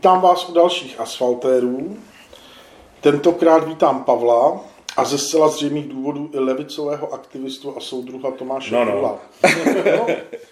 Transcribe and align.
Vítám 0.00 0.20
vás 0.20 0.48
u 0.48 0.52
dalších 0.52 1.00
asfaltérů. 1.00 1.96
Tentokrát 3.00 3.68
vítám 3.68 4.04
Pavla 4.04 4.60
a 4.96 5.04
ze 5.04 5.18
zcela 5.18 5.48
zřejmých 5.48 5.88
důvodů 5.88 6.30
i 6.32 6.38
levicového 6.38 7.14
aktivistu 7.14 7.76
a 7.76 7.80
soudruha 7.80 8.30
Tomáše 8.30 8.74
No, 8.74 8.84
no. 8.84 9.18
No, 9.96 10.06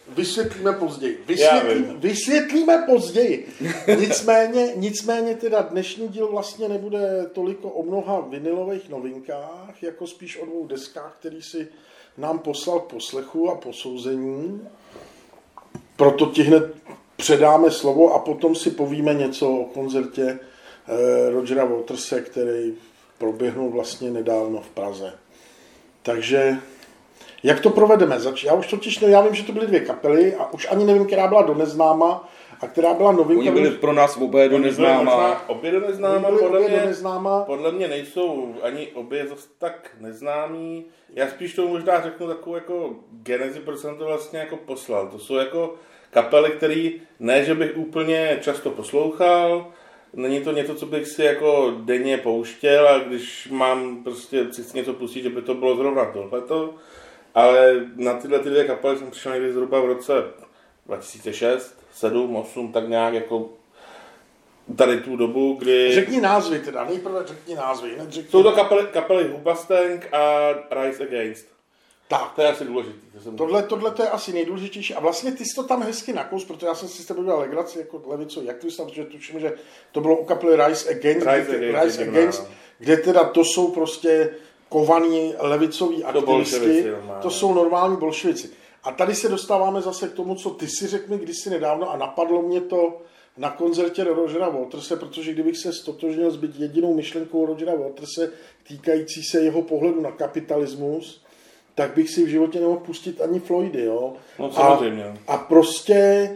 vysvětlíme 0.08 0.72
později. 0.72 1.24
Vysvětlíme, 1.26 1.94
vysvětlíme 1.96 2.84
později. 2.86 3.48
Nicméně, 3.98 4.72
nicméně 4.76 5.34
teda 5.34 5.62
dnešní 5.62 6.08
díl 6.08 6.28
vlastně 6.28 6.68
nebude 6.68 7.26
toliko 7.32 7.68
o 7.68 7.82
mnoha 7.82 8.20
vinilových 8.20 8.88
novinkách, 8.88 9.82
jako 9.82 10.06
spíš 10.06 10.40
o 10.40 10.46
dvou 10.46 10.66
deskách, 10.66 11.16
který 11.20 11.42
si 11.42 11.68
nám 12.18 12.38
poslal 12.38 12.80
k 12.80 12.90
poslechu 12.90 13.50
a 13.50 13.54
posouzení. 13.54 14.68
Proto 15.96 16.26
ti 16.26 16.42
hned 16.42 16.74
předáme 17.22 17.70
slovo 17.70 18.14
a 18.14 18.18
potom 18.18 18.54
si 18.54 18.70
povíme 18.70 19.14
něco 19.14 19.50
o 19.50 19.64
koncertě 19.64 20.38
eh, 20.88 21.30
Rogera 21.30 21.64
Waterse, 21.64 22.20
který 22.20 22.74
proběhnul 23.18 23.70
vlastně 23.70 24.10
nedávno 24.10 24.60
v 24.60 24.68
Praze. 24.68 25.12
Takže 26.02 26.56
jak 27.42 27.60
to 27.60 27.70
provedeme? 27.70 28.20
Zač- 28.20 28.44
Já 28.44 28.54
už 28.54 28.66
totiž, 28.66 28.98
ne, 29.00 29.08
já 29.08 29.20
vím, 29.20 29.34
že 29.34 29.42
to 29.42 29.52
byly 29.52 29.66
dvě 29.66 29.80
kapely 29.80 30.34
a 30.34 30.52
už 30.52 30.66
ani 30.70 30.84
nevím, 30.84 31.06
která 31.06 31.26
byla 31.26 31.42
do 31.42 31.54
neznáma 31.54 32.28
a 32.60 32.66
která 32.66 32.94
byla 32.94 33.12
novinka. 33.12 33.40
Oni 33.40 33.50
byli 33.50 33.70
pro 33.70 33.92
nás 33.92 34.16
obě 34.16 34.48
do 34.48 34.58
neznáma. 34.58 35.42
Obě 35.48 35.70
do 35.72 35.80
neznáma, 35.80 36.28
podle 36.30 36.48
obě 36.48 36.60
do 36.60 36.68
mě, 36.68 36.86
neznáma. 36.86 37.40
podle 37.44 37.72
mě 37.72 37.88
nejsou 37.88 38.54
ani 38.62 38.86
obě 38.86 39.26
zase 39.26 39.48
tak 39.58 39.90
neznámí. 40.00 40.84
Já 41.14 41.28
spíš 41.28 41.54
to 41.54 41.68
možná 41.68 42.02
řeknu 42.02 42.26
takovou 42.26 42.54
jako 42.54 42.90
genezi, 43.10 43.60
proč 43.60 43.78
jsem 43.78 43.96
to 43.98 44.04
vlastně 44.04 44.38
jako 44.38 44.56
poslal. 44.56 45.06
To 45.06 45.18
jsou 45.18 45.34
jako 45.36 45.74
kapely, 46.22 46.50
které 46.50 46.90
ne, 47.20 47.44
že 47.44 47.54
bych 47.54 47.76
úplně 47.76 48.38
často 48.40 48.70
poslouchal, 48.70 49.72
není 50.14 50.40
to 50.40 50.52
něco, 50.52 50.74
co 50.74 50.86
bych 50.86 51.06
si 51.06 51.22
jako 51.22 51.74
denně 51.84 52.18
pouštěl 52.18 52.88
a 52.88 52.98
když 52.98 53.48
mám 53.50 54.04
prostě 54.04 54.44
chci 54.44 54.64
si 54.64 54.76
něco 54.76 54.92
pustit, 54.92 55.22
že 55.22 55.30
by 55.30 55.42
to 55.42 55.54
bylo 55.54 55.76
zrovna 55.76 56.04
tohleto, 56.04 56.74
ale 57.34 57.86
na 57.96 58.14
tyhle 58.14 58.38
ty 58.38 58.50
dvě 58.50 58.64
kapely 58.64 58.98
jsem 58.98 59.10
přišel 59.10 59.32
někdy 59.32 59.52
zhruba 59.52 59.80
v 59.80 59.86
roce 59.86 60.12
2006, 60.86 61.76
7, 61.92 62.36
8, 62.36 62.72
tak 62.72 62.88
nějak 62.88 63.14
jako 63.14 63.48
tady 64.76 65.00
tu 65.00 65.16
dobu, 65.16 65.56
kdy... 65.58 65.94
Řekni 65.94 66.20
názvy 66.20 66.58
teda, 66.58 66.84
nejprve 66.84 67.26
řekni 67.26 67.54
názvy. 67.54 67.90
Hned 67.94 68.10
řekni. 68.10 68.30
Jsou 68.30 68.42
to 68.42 68.52
kapely, 68.52 68.86
kapely 68.92 69.28
Hubastank 69.28 70.14
a 70.14 70.52
Rise 70.70 71.02
Against. 71.02 71.57
Tak, 72.08 72.32
To 72.34 72.42
je 72.42 72.48
asi 72.48 72.64
důležité. 72.64 72.98
To 73.12 73.20
jsem... 73.20 73.36
Tohle, 73.36 73.62
tohle 73.62 73.90
to 73.90 74.02
je 74.02 74.10
asi 74.10 74.32
nejdůležitější. 74.32 74.94
A 74.94 75.00
vlastně 75.00 75.32
ty 75.32 75.44
jsi 75.44 75.54
to 75.54 75.62
tam 75.62 75.82
hezky 75.82 76.12
nakous, 76.12 76.44
protože 76.44 76.66
já 76.66 76.74
jsem 76.74 76.88
si 76.88 77.02
s 77.02 77.06
tebou 77.06 77.22
dělal 77.24 77.38
legraci 77.38 77.78
jako 77.78 78.02
levico, 78.06 78.42
jak 78.42 78.58
ty 78.58 78.70
jsi 78.70 78.76
tam, 78.76 78.86
protože 78.86 79.04
tuším, 79.04 79.40
že 79.40 79.52
to 79.92 80.00
bylo 80.00 80.16
u 80.16 80.24
kapely 80.24 80.66
Rise 80.66 80.90
Against, 80.90 81.26
Rise 81.26 81.58
kde, 81.58 81.68
Against, 81.68 81.84
Rise 81.84 82.10
Against 82.10 82.42
no. 82.42 82.48
kde 82.78 82.96
teda 82.96 83.24
to 83.24 83.44
jsou 83.44 83.68
prostě 83.68 84.34
kovaní 84.68 85.34
levicoví 85.38 86.04
aktivisti, 86.04 86.90
normálně. 86.90 87.22
to 87.22 87.30
jsou 87.30 87.54
normální 87.54 87.96
bolševici. 87.96 88.50
A 88.84 88.92
tady 88.92 89.14
se 89.14 89.28
dostáváme 89.28 89.82
zase 89.82 90.08
k 90.08 90.12
tomu, 90.12 90.34
co 90.34 90.50
ty 90.50 90.68
si 90.68 90.86
řekl 90.86 91.10
mi 91.10 91.18
kdysi 91.18 91.50
nedávno 91.50 91.90
a 91.90 91.96
napadlo 91.96 92.42
mě 92.42 92.60
to 92.60 93.02
na 93.36 93.50
koncertě 93.50 94.04
Rogera 94.04 94.48
Waterse, 94.48 94.96
protože 94.96 95.32
kdybych 95.32 95.58
se 95.58 95.72
stotožnil 95.72 96.30
s 96.30 96.58
jedinou 96.58 96.94
myšlenkou 96.94 97.46
Rogera 97.46 97.74
Waterse 97.74 98.32
týkající 98.68 99.22
se 99.22 99.40
jeho 99.40 99.62
pohledu 99.62 100.00
na 100.00 100.12
kapitalismus, 100.12 101.22
tak 101.78 101.94
bych 101.94 102.10
si 102.10 102.24
v 102.24 102.28
životě 102.28 102.60
nemohl 102.60 102.80
pustit 102.80 103.20
ani 103.20 103.40
Floydy, 103.40 103.84
jo. 103.84 104.12
No, 104.38 104.52
samozřejmě. 104.52 105.14
A, 105.28 105.34
a 105.34 105.38
prostě, 105.38 106.30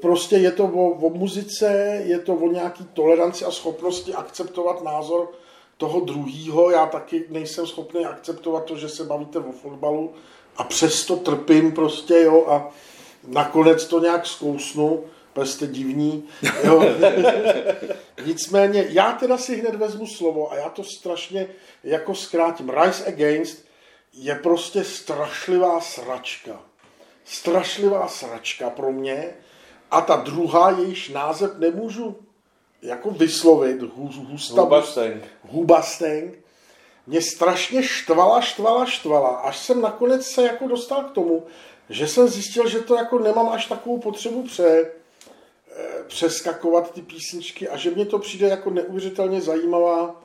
prostě 0.00 0.36
je 0.36 0.50
to 0.50 0.64
o, 0.64 0.90
o 0.90 1.10
muzice, 1.10 2.00
je 2.04 2.18
to 2.18 2.34
o 2.34 2.52
nějaký 2.52 2.84
toleranci 2.92 3.44
a 3.44 3.50
schopnosti 3.50 4.14
akceptovat 4.14 4.84
názor 4.84 5.28
toho 5.76 6.00
druhýho. 6.00 6.70
Já 6.70 6.86
taky 6.86 7.24
nejsem 7.30 7.66
schopný 7.66 8.06
akceptovat 8.06 8.64
to, 8.64 8.76
že 8.76 8.88
se 8.88 9.04
bavíte 9.04 9.38
o 9.38 9.52
fotbalu 9.52 10.12
a 10.56 10.64
přesto 10.64 11.16
trpím 11.16 11.72
prostě, 11.72 12.20
jo, 12.20 12.46
a 12.48 12.70
nakonec 13.26 13.84
to 13.86 14.00
nějak 14.00 14.26
zkousnu, 14.26 15.04
protože 15.32 15.52
jste 15.52 15.66
divní, 15.66 16.24
jo. 16.64 16.84
Nicméně, 18.26 18.86
já 18.88 19.12
teda 19.12 19.38
si 19.38 19.60
hned 19.60 19.74
vezmu 19.74 20.06
slovo 20.06 20.52
a 20.52 20.56
já 20.56 20.68
to 20.68 20.84
strašně 20.84 21.48
jako 21.84 22.14
zkrátím. 22.14 22.70
Rise 22.70 23.06
Against 23.06 23.65
je 24.12 24.34
prostě 24.34 24.84
strašlivá 24.84 25.80
sračka. 25.80 26.60
Strašlivá 27.24 28.08
sračka 28.08 28.70
pro 28.70 28.92
mě. 28.92 29.34
A 29.90 30.00
ta 30.00 30.16
druhá, 30.16 30.70
jejíž 30.70 31.08
název 31.08 31.58
nemůžu 31.58 32.16
jako 32.82 33.10
vyslovit, 33.10 33.82
Hu- 33.82 34.26
Husta, 34.30 34.60
Hubastank. 34.60 35.22
Hubastank, 35.42 36.38
mě 37.06 37.22
strašně 37.22 37.82
štvala, 37.82 38.40
štvala, 38.40 38.86
štvala, 38.86 39.28
až 39.28 39.58
jsem 39.58 39.80
nakonec 39.80 40.26
se 40.26 40.42
jako 40.42 40.68
dostal 40.68 41.04
k 41.04 41.10
tomu, 41.10 41.46
že 41.90 42.08
jsem 42.08 42.28
zjistil, 42.28 42.68
že 42.68 42.78
to 42.78 42.94
jako 42.94 43.18
nemám 43.18 43.48
až 43.48 43.66
takovou 43.66 43.98
potřebu 43.98 44.42
pře, 44.42 44.90
eh, 45.76 46.04
přeskakovat 46.06 46.92
ty 46.92 47.02
písničky 47.02 47.68
a 47.68 47.76
že 47.76 47.90
mě 47.90 48.06
to 48.06 48.18
přijde 48.18 48.48
jako 48.48 48.70
neuvěřitelně 48.70 49.40
zajímavá 49.40 50.22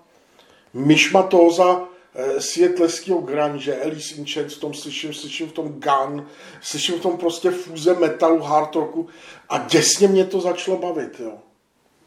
myšmatóza 0.74 1.88
eh, 2.16 2.42
svět 2.42 2.80
leského 2.80 3.22
grunge, 3.22 3.82
Alice 3.82 4.16
in 4.16 4.26
Chains, 4.26 4.56
v 4.56 4.60
tom 4.60 4.74
slyším, 4.74 5.14
slyším 5.14 5.48
v 5.50 5.54
tom 5.54 5.68
gun, 5.68 6.28
slyším 6.62 6.96
v 6.96 7.02
tom 7.02 7.18
prostě 7.18 7.52
fúze 7.52 7.94
metalu, 7.94 8.40
hard 8.40 8.76
rocku 8.76 9.08
a 9.50 9.58
děsně 9.58 10.08
mě 10.08 10.26
to 10.26 10.42
začalo 10.42 10.78
bavit, 10.78 11.20
jo. 11.20 11.34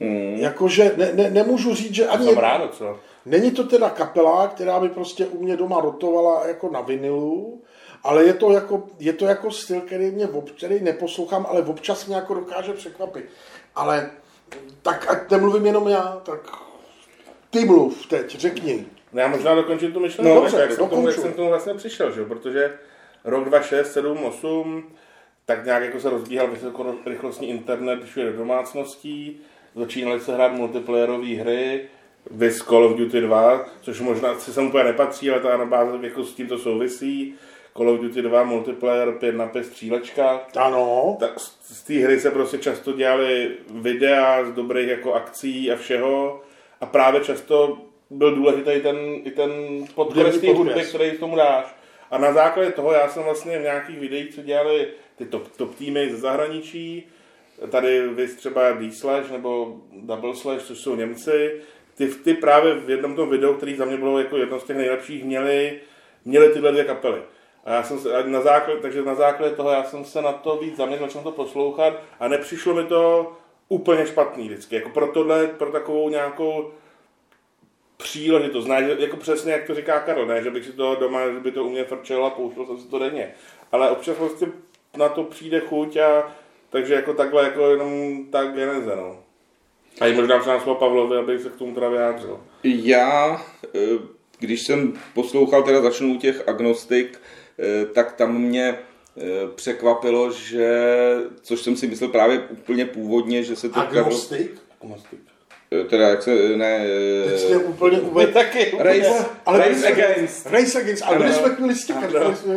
Mm. 0.00 0.36
Jakože 0.36 0.94
ne, 0.96 1.12
ne, 1.12 1.30
nemůžu 1.30 1.74
říct, 1.74 1.94
že 1.94 2.06
ani 2.06 2.26
Jsem 2.26 2.38
rád, 2.38 2.74
co? 2.74 2.98
Není 3.26 3.50
to 3.50 3.64
teda 3.64 3.90
kapela, 3.90 4.48
která 4.48 4.80
by 4.80 4.88
prostě 4.88 5.26
u 5.26 5.42
mě 5.42 5.56
doma 5.56 5.80
rotovala 5.80 6.46
jako 6.46 6.70
na 6.70 6.80
vinilu, 6.80 7.62
ale 8.02 8.24
je 8.24 8.34
to 8.34 8.52
jako, 8.52 8.82
je 8.98 9.12
to 9.12 9.26
jako 9.26 9.50
styl, 9.50 9.80
který 9.80 10.10
mě, 10.10 10.28
ob- 10.28 10.50
který 10.50 10.80
neposlouchám, 10.80 11.46
ale 11.48 11.62
občas 11.62 12.06
mě 12.06 12.16
jako 12.16 12.34
dokáže 12.34 12.72
překvapit. 12.72 13.24
Ale 13.74 14.10
tak 14.82 15.10
ať 15.10 15.30
nemluvím 15.30 15.66
jenom 15.66 15.88
já, 15.88 16.20
tak 16.24 16.40
ty 17.50 17.64
mluv 17.64 18.06
teď, 18.06 18.38
řekni. 18.38 18.86
No, 19.14 19.20
Já 19.20 19.28
možná 19.28 19.54
dokončím 19.54 19.92
tu 19.92 20.00
myšlenku, 20.00 20.34
No, 20.34 20.40
dobře, 20.40 20.56
jak, 20.56 20.72
jsem 20.72 20.86
k 20.86 20.90
tomu, 20.90 21.06
jak 21.08 21.16
jsem 21.16 21.32
k 21.32 21.36
tomu 21.36 21.48
vlastně 21.48 21.74
přišel, 21.74 22.10
že? 22.12 22.24
protože 22.24 22.72
rok 23.24 23.44
2006, 23.44 23.92
7, 23.92 24.24
8, 24.24 24.84
tak 25.46 25.64
nějak 25.64 25.82
jako 25.82 26.00
se 26.00 26.10
rozbíhal 26.10 26.48
vysokorychlostní 26.48 27.48
internet 27.50 28.04
všude 28.04 28.30
do 28.32 28.38
domácností, 28.38 29.40
začínaly 29.74 30.20
se 30.20 30.34
hrát 30.34 30.52
multiplayerové 30.52 31.26
hry, 31.34 31.80
Vys 32.30 32.58
Call 32.58 32.84
of 32.84 32.96
Duty 32.98 33.20
2, 33.20 33.66
což 33.82 34.00
možná 34.00 34.38
si 34.38 34.52
sem 34.52 34.66
úplně 34.66 34.84
nepatří, 34.84 35.30
ale 35.30 35.40
to 35.40 35.58
na 35.58 35.64
báze 35.64 35.98
jako 36.02 36.24
s 36.24 36.34
tím 36.34 36.48
to 36.48 36.58
souvisí. 36.58 37.34
Call 37.76 37.88
of 37.90 38.00
Duty 38.00 38.22
2 38.22 38.44
multiplayer 38.44 39.12
5 39.12 39.34
na 39.34 39.46
5 39.46 39.64
střílečka. 39.64 40.40
Ano, 40.56 41.16
Tak 41.20 41.40
z- 41.40 41.58
z 41.62 41.82
té 41.82 41.94
hry 41.94 42.20
se 42.20 42.30
prostě 42.30 42.58
často 42.58 42.92
dělaly 42.92 43.50
videa 43.70 44.44
z 44.44 44.52
dobrých 44.52 44.88
jako 44.88 45.14
akcí 45.14 45.72
a 45.72 45.76
všeho 45.76 46.40
a 46.80 46.86
právě 46.86 47.20
často 47.20 47.78
byl 48.14 48.34
důležitý 48.34 48.80
ten, 48.82 48.96
i 49.24 49.30
ten 49.30 49.50
podkres 49.94 50.40
té 50.40 50.52
hudby, 50.52 50.82
který 50.82 51.10
k 51.10 51.20
tomu 51.20 51.36
dáš. 51.36 51.76
A 52.10 52.18
na 52.18 52.32
základě 52.32 52.72
toho 52.72 52.92
já 52.92 53.08
jsem 53.08 53.22
vlastně 53.22 53.58
v 53.58 53.62
nějakých 53.62 53.98
videích, 53.98 54.34
co 54.34 54.42
dělali 54.42 54.88
ty 55.16 55.24
top, 55.24 55.48
top 55.56 55.74
týmy 55.74 56.10
ze 56.10 56.16
zahraničí, 56.16 57.06
tady 57.70 58.08
vy 58.08 58.28
třeba 58.28 58.72
D-Slash 58.72 59.30
nebo 59.30 59.76
Double 59.92 60.36
Slash, 60.36 60.62
což 60.62 60.78
jsou 60.78 60.96
Němci, 60.96 61.60
ty, 61.96 62.06
ty 62.06 62.34
právě 62.34 62.74
v 62.74 62.90
jednom 62.90 63.16
tom 63.16 63.30
videu, 63.30 63.54
který 63.54 63.76
za 63.76 63.84
mě 63.84 63.96
bylo 63.96 64.18
jako 64.18 64.36
jedno 64.36 64.60
z 64.60 64.64
těch 64.64 64.76
nejlepších, 64.76 65.24
měli, 65.24 65.80
měli 66.24 66.48
tyhle 66.48 66.72
dvě 66.72 66.84
kapely. 66.84 67.22
A 67.64 67.72
já 67.72 67.82
jsem 67.82 67.98
se, 67.98 68.16
a 68.16 68.26
na 68.26 68.40
základě, 68.40 68.80
takže 68.80 69.02
na 69.02 69.14
základě 69.14 69.54
toho 69.54 69.70
já 69.70 69.84
jsem 69.84 70.04
se 70.04 70.22
na 70.22 70.32
to 70.32 70.56
víc 70.56 70.76
zaměřil, 70.76 71.06
začal 71.06 71.22
to 71.22 71.30
poslouchat 71.32 72.02
a 72.20 72.28
nepřišlo 72.28 72.74
mi 72.74 72.84
to 72.84 73.32
úplně 73.68 74.06
špatný 74.06 74.48
vždycky. 74.48 74.74
Jako 74.74 74.88
pro 74.88 75.06
tohle, 75.06 75.46
pro 75.46 75.72
takovou 75.72 76.08
nějakou 76.08 76.72
příležitost. 77.96 78.66
Ne, 78.66 78.96
jako 78.98 79.16
přesně, 79.16 79.52
jak 79.52 79.66
to 79.66 79.74
říká 79.74 80.00
Karel, 80.00 80.26
ne, 80.26 80.42
že 80.42 80.50
bych 80.50 80.64
si 80.64 80.72
to 80.72 80.94
doma, 80.94 81.30
že 81.30 81.40
by 81.40 81.52
to 81.52 81.64
u 81.64 81.70
mě 81.70 81.84
frčelo 81.84 82.26
a 82.26 82.30
pouštěl 82.30 82.66
jsem 82.66 82.78
si 82.78 82.88
to 82.88 82.98
denně. 82.98 83.34
Ale 83.72 83.90
občas 83.90 84.18
vlastně 84.18 84.48
na 84.96 85.08
to 85.08 85.24
přijde 85.24 85.60
chuť 85.60 85.96
a 85.96 86.36
takže 86.70 86.94
jako 86.94 87.14
takhle 87.14 87.44
jako 87.44 87.70
jenom 87.70 88.24
ta 88.30 88.44
geneze, 88.44 88.96
no. 88.96 89.18
A 90.00 90.06
i 90.06 90.14
možná 90.14 90.38
přinám 90.38 90.60
slovo 90.60 90.78
Pavlovi, 90.78 91.16
abych 91.16 91.40
se 91.40 91.50
k 91.50 91.56
tomu 91.56 91.74
teda 91.74 91.88
vyjádřil. 91.88 92.40
Já, 92.64 93.42
eh, 93.74 93.78
když 94.38 94.62
jsem 94.62 94.92
poslouchal, 95.14 95.62
teda 95.62 95.82
začnu 95.82 96.14
u 96.14 96.18
těch 96.18 96.48
agnostik, 96.48 97.20
eh, 97.58 97.86
tak 97.86 98.12
tam 98.12 98.38
mě 98.38 98.78
eh, 99.16 99.22
překvapilo, 99.54 100.30
že, 100.30 100.88
což 101.42 101.60
jsem 101.60 101.76
si 101.76 101.86
myslel 101.86 102.10
právě 102.10 102.38
úplně 102.38 102.86
původně, 102.86 103.42
že 103.42 103.56
se 103.56 103.68
to 103.68 103.80
agnostik. 103.80 104.50
Eh, 104.82 105.33
teda 105.90 106.08
jak 106.08 106.22
se, 106.22 106.34
ne, 106.56 106.86
eh, 107.26 107.30
Teď 107.30 107.40
jste 107.40 107.56
úplně 107.56 108.00
uvedl. 108.00 108.32
taky. 108.32 108.72
Race, 108.78 109.26
Ale 109.46 109.58
Race 109.68 109.88
Against. 109.88 110.46
Race 110.46 110.80
Against, 110.80 111.02
ale 111.06 111.18
byli 111.18 111.32
jsme 111.32 111.48
byli 111.50 111.74
jsme- 111.74 111.94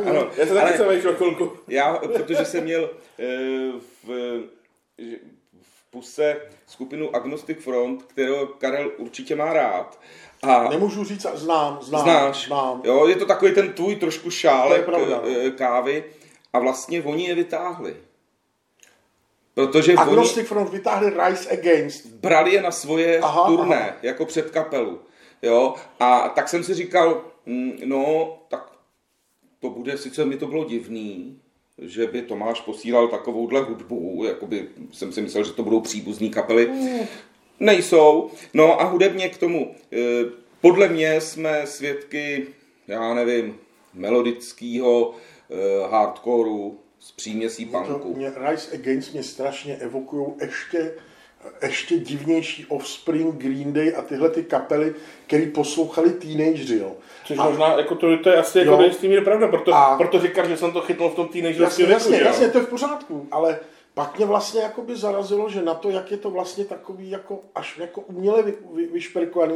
Ano, 0.09 0.27
Já 0.37 0.45
se 0.45 0.53
taky 0.53 0.65
ale- 0.67 0.77
jsem 0.77 0.87
vejšel 0.87 1.15
chvilku. 1.15 1.51
Já, 1.67 1.93
protože 1.93 2.45
jsem 2.45 2.63
měl 2.63 2.89
eh, 3.19 3.25
v, 4.03 4.07
v 5.61 5.91
puse 5.91 6.35
skupinu 6.67 7.15
Agnostic 7.15 7.57
Front, 7.63 8.03
kterou 8.03 8.45
Karel 8.45 8.91
určitě 8.97 9.35
má 9.35 9.53
rád. 9.53 9.99
A 10.43 10.69
Nemůžu 10.69 11.03
říct, 11.03 11.21
znám, 11.33 11.79
znám, 11.81 12.01
znáš, 12.01 12.45
znám. 12.47 12.81
Jo, 12.85 13.07
je 13.07 13.15
to 13.15 13.25
takový 13.25 13.51
ten 13.53 13.73
tvůj 13.73 13.95
trošku 13.95 14.29
šálek 14.31 14.85
pravda, 14.85 15.21
no. 15.25 15.29
eh, 15.45 15.51
kávy 15.51 16.03
a 16.53 16.59
vlastně 16.59 17.01
oni 17.03 17.27
je 17.27 17.35
vytáhli. 17.35 17.95
Protože 19.65 19.93
Agnostic 19.93 20.37
oni 20.37 20.45
Front 20.45 20.69
vytáhli 20.69 21.09
Rise 21.09 21.49
Against. 21.49 22.05
brali 22.05 22.53
je 22.53 22.61
na 22.61 22.71
svoje 22.71 23.19
Aha, 23.19 23.47
turné, 23.47 23.79
aha. 23.89 23.97
jako 24.01 24.25
před 24.25 24.51
kapelu. 24.51 24.99
Jo? 25.41 25.73
A 25.99 26.29
tak 26.29 26.49
jsem 26.49 26.63
si 26.63 26.73
říkal, 26.73 27.21
mm, 27.45 27.71
no, 27.85 28.37
tak 28.47 28.71
to 29.59 29.69
bude, 29.69 29.97
sice 29.97 30.25
mi 30.25 30.37
to 30.37 30.47
bylo 30.47 30.63
divný, 30.65 31.39
že 31.81 32.07
by 32.07 32.21
Tomáš 32.21 32.61
posílal 32.61 33.07
takovouhle 33.07 33.61
hudbu, 33.61 34.23
jakoby 34.27 34.67
jsem 34.91 35.11
si 35.11 35.21
myslel, 35.21 35.43
že 35.43 35.51
to 35.53 35.63
budou 35.63 35.79
příbuzní 35.81 36.29
kapely. 36.29 36.69
Nejsou. 37.59 38.31
No 38.53 38.81
a 38.81 38.83
hudebně 38.83 39.29
k 39.29 39.37
tomu. 39.37 39.75
eh, 39.93 39.97
Podle 40.61 40.87
mě 40.89 41.21
jsme 41.21 41.67
svědky, 41.67 42.47
já 42.87 43.13
nevím, 43.13 43.57
melodického 43.93 45.13
eh, 45.51 45.87
hardcoreu 45.91 46.77
s 46.99 47.11
příměsí 47.11 47.65
To 47.65 47.77
punku. 47.79 48.13
mě, 48.15 48.31
Rise 48.49 48.71
Against 48.77 49.13
mě 49.13 49.23
strašně 49.23 49.75
evokují 49.75 50.27
ještě, 50.41 50.93
ještě 51.61 51.97
divnější 51.97 52.65
Offspring, 52.65 53.35
Green 53.35 53.73
Day 53.73 53.93
a 53.97 54.01
tyhle 54.01 54.29
ty 54.29 54.43
kapely, 54.43 54.95
které 55.27 55.45
poslouchali 55.45 56.09
teenageři, 56.11 56.77
jo. 56.77 56.91
Což 57.25 57.37
A- 57.37 57.43
možná, 57.49 57.77
jako 57.77 57.95
to, 57.95 58.17
to 58.17 58.29
je 58.29 58.35
asi 58.37 58.59
jako 58.59 58.71
Jo. 58.71 58.77
do 58.77 58.83
jistý 58.83 59.07
míry 59.07 59.21
pravda, 59.21 59.47
proto, 59.47 59.73
A- 59.73 59.97
proto 59.97 60.19
říkám, 60.19 60.47
že 60.49 60.57
jsem 60.57 60.71
to 60.71 60.81
chytnul 60.81 61.09
v 61.09 61.15
tom 61.15 61.25
Jasně, 61.25 61.41
teenagerském 61.41 61.85
věku, 61.85 62.01
jasně, 62.01 62.19
jo? 62.19 62.25
jasně, 62.25 62.47
to 62.49 62.57
je 62.57 62.63
v 62.63 62.69
pořádku, 62.69 63.27
ale 63.31 63.59
pak 63.93 64.17
mě 64.17 64.25
vlastně 64.25 64.61
jakoby 64.61 64.95
zarazilo, 64.95 65.49
že 65.49 65.61
na 65.61 65.73
to, 65.73 65.89
jak 65.89 66.11
je 66.11 66.17
to 66.17 66.29
vlastně 66.31 66.65
takový 66.65 67.09
jako 67.09 67.39
až 67.55 67.77
jako 67.77 68.01
uměle 68.01 68.43
vy, 68.43 68.53
vy, 68.73 68.85
vyšperkovaný, 68.85 69.55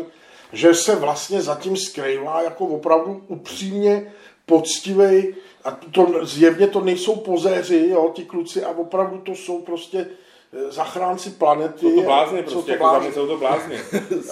že 0.54 0.74
se 0.74 0.96
vlastně 0.96 1.42
zatím 1.42 1.78
skrývá 1.78 2.42
jako 2.42 2.66
opravdu 2.66 3.24
upřímně 3.28 4.12
poctivej 4.46 5.36
a 5.64 5.72
to, 5.72 6.26
zjevně 6.26 6.68
to 6.68 6.82
nejsou 6.82 7.16
pozéři, 7.16 7.86
jo, 7.90 8.12
ti 8.16 8.26
kluci 8.26 8.64
a 8.64 8.70
opravdu 8.70 9.18
to 9.18 9.32
jsou 9.32 9.62
prostě 9.62 9.98
eh, 10.54 10.72
zachránci 10.72 11.30
planety. 11.30 11.80
Jsou 11.80 11.96
to 11.96 12.02
blázni 12.02 12.38
Jsou 12.48 12.52
prostě, 12.52 12.78
to 12.78 12.84
jako 12.84 12.84
za 12.86 12.90
blázni. 12.90 13.08
mě 13.08 13.16
jsou 13.16 13.28
to 13.28 13.38
blázni. 13.38 13.80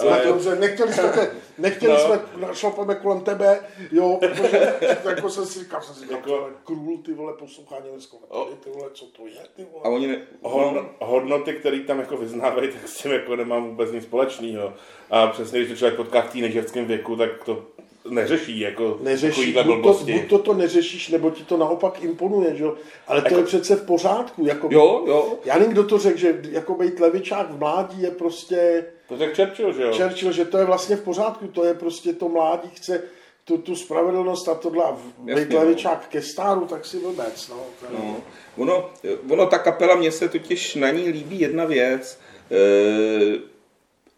Ale 0.00 0.22
dobře, 0.26 0.56
nechtěli 0.56 0.92
jsme, 0.92 1.08
te, 1.08 1.30
nechtěli 1.58 1.92
No. 1.92 1.98
jsme, 2.00 2.20
šlapeme 2.54 2.94
kolem 2.94 3.20
tebe, 3.20 3.60
jo, 3.92 4.18
protože 4.20 4.74
jako 5.08 5.30
jsem 5.30 5.46
si 5.46 5.58
říkal, 5.58 5.82
jsem 5.82 5.94
si 5.94 6.00
říkal, 6.00 6.16
Jako- 6.18 6.30
jako, 6.32 6.50
krůl, 6.64 6.98
ty 6.98 7.12
vole, 7.12 7.32
poslouchá 7.38 7.76
německou 7.84 8.18
metody, 8.20 8.56
ty 8.64 8.70
vole, 8.70 8.90
co 8.92 9.04
to 9.06 9.26
je, 9.26 9.32
ty 9.56 9.66
vole. 9.72 9.82
A 9.84 9.88
oni 9.88 10.06
ne, 10.06 10.22
hodno, 10.42 10.88
hodnoty, 10.98 11.52
které 11.52 11.80
tam 11.80 11.98
jako 12.00 12.16
vyznávají, 12.16 12.68
tak 12.72 12.88
s 12.88 12.96
tím 13.02 13.12
jako 13.12 13.36
nemám 13.36 13.68
vůbec 13.68 13.92
nic 13.92 14.04
společného. 14.04 14.72
A 15.10 15.26
přesně, 15.26 15.58
když 15.58 15.70
to 15.70 15.76
člověk 15.76 15.96
potká 15.96 16.22
v 16.22 16.32
teenagerském 16.32 16.84
věku, 16.84 17.16
tak 17.16 17.44
to 17.44 17.64
neřeší 18.10 18.60
jako 18.60 18.98
takovýhle 19.22 19.64
buď 19.64 19.82
to, 19.82 19.92
buď 20.04 20.28
to, 20.28 20.38
to 20.38 20.54
neřešíš, 20.54 21.08
nebo 21.08 21.30
ti 21.30 21.44
to 21.44 21.56
naopak 21.56 22.02
imponuje, 22.04 22.56
že? 22.56 22.64
Ale 23.06 23.20
to 23.22 23.26
Jako- 23.26 23.38
je 23.38 23.44
přece 23.44 23.76
v 23.76 23.82
pořádku, 23.86 24.46
jako... 24.46 24.68
Jo, 24.70 25.04
jo. 25.06 25.38
Já 25.44 25.54
nevím, 25.58 25.72
kdo 25.72 25.84
to 25.84 25.98
řekl, 25.98 26.18
že 26.18 26.40
jako 26.50 26.74
být 26.74 27.00
levičák 27.00 27.50
v 27.50 27.58
mládí 27.58 28.02
je 28.02 28.10
prostě 28.10 28.84
To 29.08 29.16
řekl 29.16 29.34
Churchill, 29.36 29.72
že 29.72 29.82
jo? 29.82 29.92
Churchill, 29.96 30.32
že 30.32 30.44
to 30.44 30.58
je 30.58 30.64
vlastně 30.64 30.96
v 30.96 31.02
pořádku, 31.02 31.46
to 31.48 31.64
je 31.64 31.74
prostě 31.74 32.12
to 32.12 32.28
mládí 32.28 32.70
chce 32.74 33.02
tu, 33.44 33.58
tu 33.58 33.76
spravedlnost 33.76 34.48
a 34.48 34.54
tohle 34.54 34.84
a 34.84 34.96
být 35.34 35.50
no. 35.50 35.58
levičák 35.58 36.08
ke 36.08 36.22
stáru, 36.22 36.66
tak 36.66 36.84
si 36.86 36.98
vůbec, 36.98 37.48
no. 37.48 37.56
Je- 37.82 37.98
No, 37.98 38.16
ono, 38.56 38.90
ono, 39.30 39.46
ta 39.46 39.58
kapela, 39.58 39.94
mně 39.96 40.12
se 40.12 40.28
totiž 40.28 40.74
na 40.74 40.90
ní 40.90 41.08
líbí 41.08 41.40
jedna 41.40 41.64
věc. 41.64 42.20
E, 42.50 43.50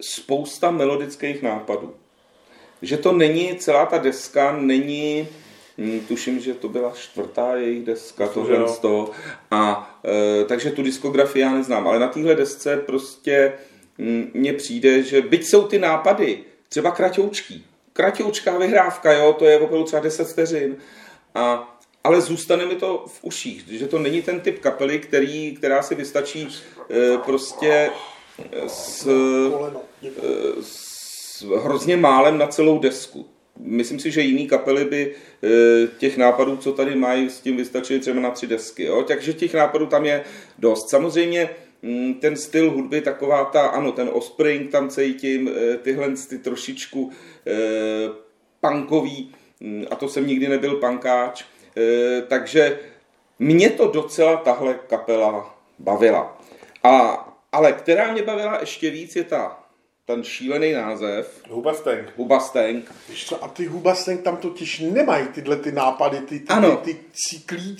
spousta 0.00 0.70
melodických 0.70 1.42
nápadů. 1.42 1.94
Že 2.82 2.96
to 2.96 3.12
není, 3.12 3.56
celá 3.56 3.86
ta 3.86 3.98
deska 3.98 4.56
není, 4.60 5.28
hm, 5.78 6.00
tuším, 6.08 6.40
že 6.40 6.54
to 6.54 6.68
byla 6.68 6.92
čtvrtá 6.94 7.56
jejich 7.56 7.84
deska, 7.84 8.28
tohle 8.28 8.68
z 8.68 8.78
toho. 8.78 9.10
A 9.50 9.90
e, 10.04 10.44
takže 10.44 10.70
tu 10.70 10.82
diskografii 10.82 11.42
já 11.42 11.52
neznám, 11.52 11.88
ale 11.88 11.98
na 11.98 12.08
téhle 12.08 12.34
desce 12.34 12.76
prostě 12.76 13.52
hm, 13.98 14.30
mně 14.34 14.52
přijde, 14.52 15.02
že 15.02 15.20
byť 15.20 15.44
jsou 15.44 15.62
ty 15.62 15.78
nápady 15.78 16.38
třeba 16.68 16.90
kratoučký, 16.90 17.66
kratoučká 17.92 18.58
vyhrávka, 18.58 19.12
jo, 19.12 19.32
to 19.32 19.44
je 19.44 19.58
opravdu 19.58 19.84
třeba 19.84 20.02
10 20.02 20.28
vteřin, 20.28 20.76
a, 21.34 21.78
ale 22.04 22.20
zůstane 22.20 22.66
mi 22.66 22.74
to 22.74 23.04
v 23.08 23.24
uších, 23.24 23.64
že 23.68 23.86
to 23.86 23.98
není 23.98 24.22
ten 24.22 24.40
typ 24.40 24.58
kapely, 24.58 24.98
který, 24.98 25.56
která 25.56 25.82
si 25.82 25.94
vystačí 25.94 26.48
e, 26.90 27.18
prostě 27.18 27.90
s, 28.66 29.06
e, 29.06 30.62
s 30.62 30.91
hrozně 31.44 31.96
málem 31.96 32.38
na 32.38 32.46
celou 32.46 32.78
desku. 32.78 33.26
Myslím 33.58 33.98
si, 33.98 34.10
že 34.10 34.20
jiný 34.20 34.48
kapely 34.48 34.84
by 34.84 35.14
e, 35.14 35.86
těch 35.98 36.16
nápadů, 36.16 36.56
co 36.56 36.72
tady 36.72 36.94
mají, 36.94 37.30
s 37.30 37.40
tím 37.40 37.56
vystačily 37.56 38.00
třeba 38.00 38.20
na 38.20 38.30
tři 38.30 38.46
desky. 38.46 38.84
Jo? 38.84 39.02
Takže 39.02 39.32
těch 39.32 39.54
nápadů 39.54 39.86
tam 39.86 40.04
je 40.04 40.24
dost. 40.58 40.90
Samozřejmě 40.90 41.50
mm, 41.82 42.14
ten 42.14 42.36
styl 42.36 42.70
hudby, 42.70 43.00
taková 43.00 43.44
ta, 43.44 43.66
ano, 43.66 43.92
ten 43.92 44.08
Offspring 44.12 44.70
tam 44.70 44.88
cítím, 44.88 45.48
e, 45.48 45.76
tyhle 45.76 46.08
ty 46.28 46.38
trošičku 46.38 47.10
e, 47.46 47.52
punkový, 48.60 49.34
mm, 49.60 49.84
a 49.90 49.96
to 49.96 50.08
jsem 50.08 50.26
nikdy 50.26 50.48
nebyl 50.48 50.76
pankáč, 50.76 51.44
takže 52.28 52.78
mě 53.38 53.70
to 53.70 53.86
docela 53.86 54.36
tahle 54.36 54.78
kapela 54.86 55.58
bavila. 55.78 56.38
A, 56.82 57.28
ale 57.52 57.72
která 57.72 58.12
mě 58.12 58.22
bavila 58.22 58.60
ještě 58.60 58.90
víc 58.90 59.16
je 59.16 59.24
ta, 59.24 59.61
ten 60.06 60.24
šílený 60.24 60.72
název, 60.72 61.42
Hubastank. 61.50 62.12
Hubastank. 62.16 62.92
Víš 63.08 63.26
co, 63.26 63.44
a 63.44 63.48
ty 63.48 63.66
Hubastank 63.66 64.22
tam 64.22 64.36
totiž 64.36 64.80
nemají 64.80 65.26
tyhle 65.26 65.56
ty 65.56 65.72
nápady, 65.72 66.18
ty, 66.18 66.40
ty, 66.40 66.48
Ano. 66.48 66.76
ty, 66.76 66.94
ty 66.94 67.00
cíklí, 67.12 67.76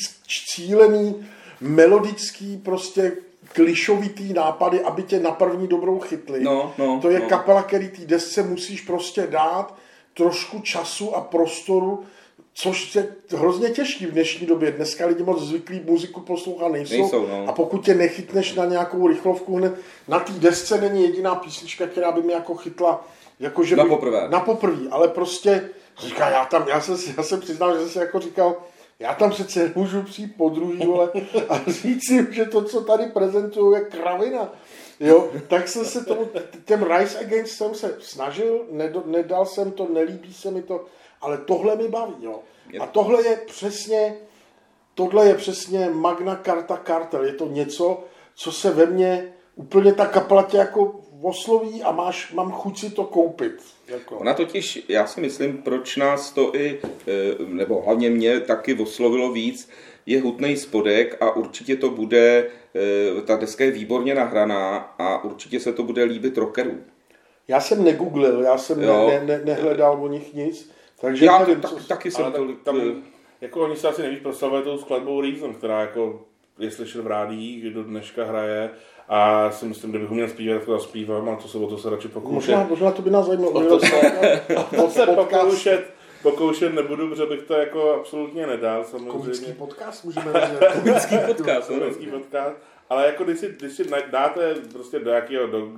cílený, 0.47 1.27
melodický, 1.61 2.57
prostě 2.57 3.13
klišovitý 3.53 4.33
nápady, 4.33 4.81
aby 4.81 5.03
tě 5.03 5.21
na 5.21 5.31
první 5.31 5.69
dobrou 5.69 5.99
chytli. 5.99 6.41
No, 6.41 6.75
no, 6.79 6.99
to 7.03 7.11
je 7.11 7.19
no. 7.19 7.29
kapela, 7.29 7.63
který 7.63 7.89
té 7.89 8.03
desce 8.05 8.43
musíš 8.43 8.81
prostě 8.81 9.27
dát 9.27 9.75
trošku 10.15 10.61
času 10.61 11.17
a 11.17 11.21
prostoru, 11.21 12.05
což 12.55 12.95
je 12.95 13.09
hrozně 13.31 13.71
těžký 13.71 14.07
v 14.07 14.11
dnešní 14.11 14.47
době. 14.47 14.73
Dneska 14.73 15.07
lidi 15.07 15.23
moc 15.23 15.43
zvyklí 15.43 15.83
muziku 15.85 16.21
poslouchat 16.21 16.73
nejsou. 16.73 17.01
Nejsou, 17.01 17.27
no. 17.27 17.49
A 17.49 17.53
pokud 17.53 17.85
tě 17.85 17.95
nechytneš 17.95 18.55
na 18.55 18.65
nějakou 18.65 19.09
rychlovku 19.09 19.57
hned, 19.57 19.75
na 20.09 20.21
té 20.21 20.33
desce 20.33 20.81
není 20.81 21.03
jediná 21.03 21.35
písnička, 21.35 21.87
která 21.87 22.13
by 22.13 22.23
mě 22.23 22.35
jako 22.35 22.55
chytla, 22.55 23.07
jako 23.41 23.65
že 23.65 23.77
Na 23.77 23.85
by, 23.85 23.91
poprvé. 23.91 24.29
Na 24.29 24.41
poprvé, 24.41 24.91
ale 24.91 25.09
prostě 25.09 25.69
říká, 25.99 26.31
já 26.31 26.45
tam, 26.45 26.69
já 26.69 26.81
jsem, 26.81 26.97
já 27.17 27.23
jsem 27.23 27.41
přiznal, 27.41 27.75
že 27.75 27.81
jsem 27.81 27.89
si 27.89 27.99
jako 27.99 28.21
říkal, 28.21 28.57
já 28.99 29.15
tam 29.15 29.31
přece 29.31 29.73
můžu 29.75 30.03
přijít 30.03 30.37
po 30.37 30.49
druhý, 30.49 30.87
vole, 30.87 31.11
a 31.49 31.61
říct 31.71 32.07
si, 32.07 32.27
že 32.31 32.45
to, 32.45 32.65
co 32.65 32.81
tady 32.81 33.07
prezentují, 33.07 33.79
je 33.79 33.85
kravina. 33.85 34.53
Jo, 35.01 35.31
tak 35.49 35.69
jsem 35.69 35.85
se 35.85 36.05
tomu, 36.05 36.29
těm 36.65 36.83
Rise 36.83 37.19
Against 37.19 37.57
jsem 37.57 37.75
se 37.75 37.97
snažil, 38.01 38.67
nedal 39.07 39.47
jsem 39.47 39.73
to, 39.73 39.89
nelíbí 39.89 40.35
se 40.35 40.51
mi 40.51 40.63
to, 40.63 40.85
ale 41.23 41.39
tohle 41.39 41.77
mi 41.77 41.89
baví, 41.89 42.15
jo. 42.21 42.41
A 42.81 42.87
tohle 42.87 43.27
je 43.27 43.37
přesně, 43.47 44.15
tohle 44.95 45.27
je 45.29 45.35
přesně 45.35 45.91
Magna 45.93 46.41
Carta 46.45 46.83
Cartel, 46.87 47.25
je 47.25 47.33
to 47.33 47.47
něco, 47.49 48.05
co 48.35 48.53
se 48.53 48.71
ve 48.71 48.87
mně 48.87 49.33
úplně 49.57 49.95
ta 49.95 50.07
kapela 50.07 50.43
tě 50.43 50.57
jako 50.57 51.01
osloví 51.23 51.83
a 51.83 51.93
máš, 51.93 52.33
mám 52.33 52.51
chuť 52.53 52.79
si 52.79 52.91
to 52.91 53.05
koupit. 53.05 53.53
Jako. 53.89 54.19
Ona 54.19 54.35
totiž, 54.35 54.85
já 54.89 55.07
si 55.07 55.21
myslím, 55.21 55.59
proč 55.59 55.97
nás 55.97 56.33
to 56.33 56.57
i, 56.57 56.81
eh, 56.83 57.45
nebo 57.47 57.83
hlavně 57.83 58.11
mě 58.11 58.41
taky 58.41 58.75
oslovilo 58.75 59.33
víc, 59.33 59.69
je 60.07 60.23
hutný 60.23 60.57
spodek 60.57 61.17
a 61.21 61.31
určitě 61.31 61.77
to 61.77 61.91
bude, 61.91 62.51
eh, 63.19 63.23
ta 63.23 63.37
deska 63.37 63.65
je 63.65 63.71
výborně 63.71 64.15
nahraná 64.15 64.77
a 64.99 65.25
určitě 65.25 65.61
se 65.61 65.73
to 65.73 65.83
bude 65.83 66.05
líbit 66.05 66.37
rockerům. 66.39 66.85
Já 67.49 67.61
jsem 67.61 67.85
negooglil, 67.85 68.43
já 68.43 68.59
jsem 68.59 68.81
ne, 68.81 68.87
Jo. 68.87 69.09
ne, 69.09 69.25
ne, 69.25 69.41
nehledal 69.45 70.05
o 70.05 70.09
nich 70.09 70.35
nic, 70.35 70.71
takže 71.03 71.25
Já 71.25 71.39
nevím, 71.39 71.61
tak, 71.61 71.71
co... 71.71 71.85
taky 71.89 72.11
jsem 72.11 72.33
tolik... 72.33 72.63
tak, 72.63 72.75
eh, 72.75 72.79
tam, 72.81 73.03
jako 73.41 73.61
oni 73.61 73.77
se 73.77 73.89
asi 73.89 74.03
nejvíc 74.03 74.23
proslavuje 74.23 74.63
tou 74.63 74.79
skladbou 74.79 75.21
Reason, 75.21 75.55
která 75.55 75.81
jako 75.81 76.25
je 76.59 76.71
slyšet 76.71 77.01
v 77.01 77.07
rádiích, 77.07 77.75
do 77.75 77.85
dneška 77.85 78.25
hraje 78.25 78.71
a 79.09 79.51
si 79.51 79.67
myslím, 79.67 79.91
kdybychom 79.91 80.17
měl 80.17 80.29
zpívat, 80.29 80.59
tak 80.59 80.67
to 80.67 80.73
zaspívám 80.73 81.29
a 81.29 81.37
to 81.37 81.49
se 81.49 81.59
o 81.59 81.67
to 81.67 81.79
se 81.79 81.91
radši 81.91 82.09
pokoušet. 82.09 82.51
Možná, 82.51 82.67
možná 82.69 82.91
to 82.91 83.03
by 83.03 83.11
nás 83.11 83.27
zajímalo. 83.27 83.53
O 83.53 83.63
to 83.63 83.81
se- 83.81 84.43
Pod, 84.77 84.93
se 84.93 85.07
pokoušet, 85.07 85.95
pokoušet 86.23 86.75
nebudu, 86.75 87.09
protože 87.09 87.27
bych 87.27 87.43
to 87.43 87.55
jako 87.55 87.95
absolutně 87.95 88.47
nedal, 88.47 88.85
komický 88.85 89.23
samozřejmě. 89.35 89.55
podcast 89.55 90.05
můžeme 90.05 90.33
rozdělat. 90.33 90.75
Komický 90.83 91.17
podcast. 91.27 91.69
Komický 91.69 92.07
podcast. 92.07 92.57
Ale 92.91 93.07
jako 93.07 93.25
když 93.25 93.39
si, 93.39 93.55
když 93.59 93.73
si 93.73 93.85
dáte 94.11 94.55
prostě 94.73 94.99
do 94.99 95.11
jakého, 95.11 95.47
do 95.47 95.69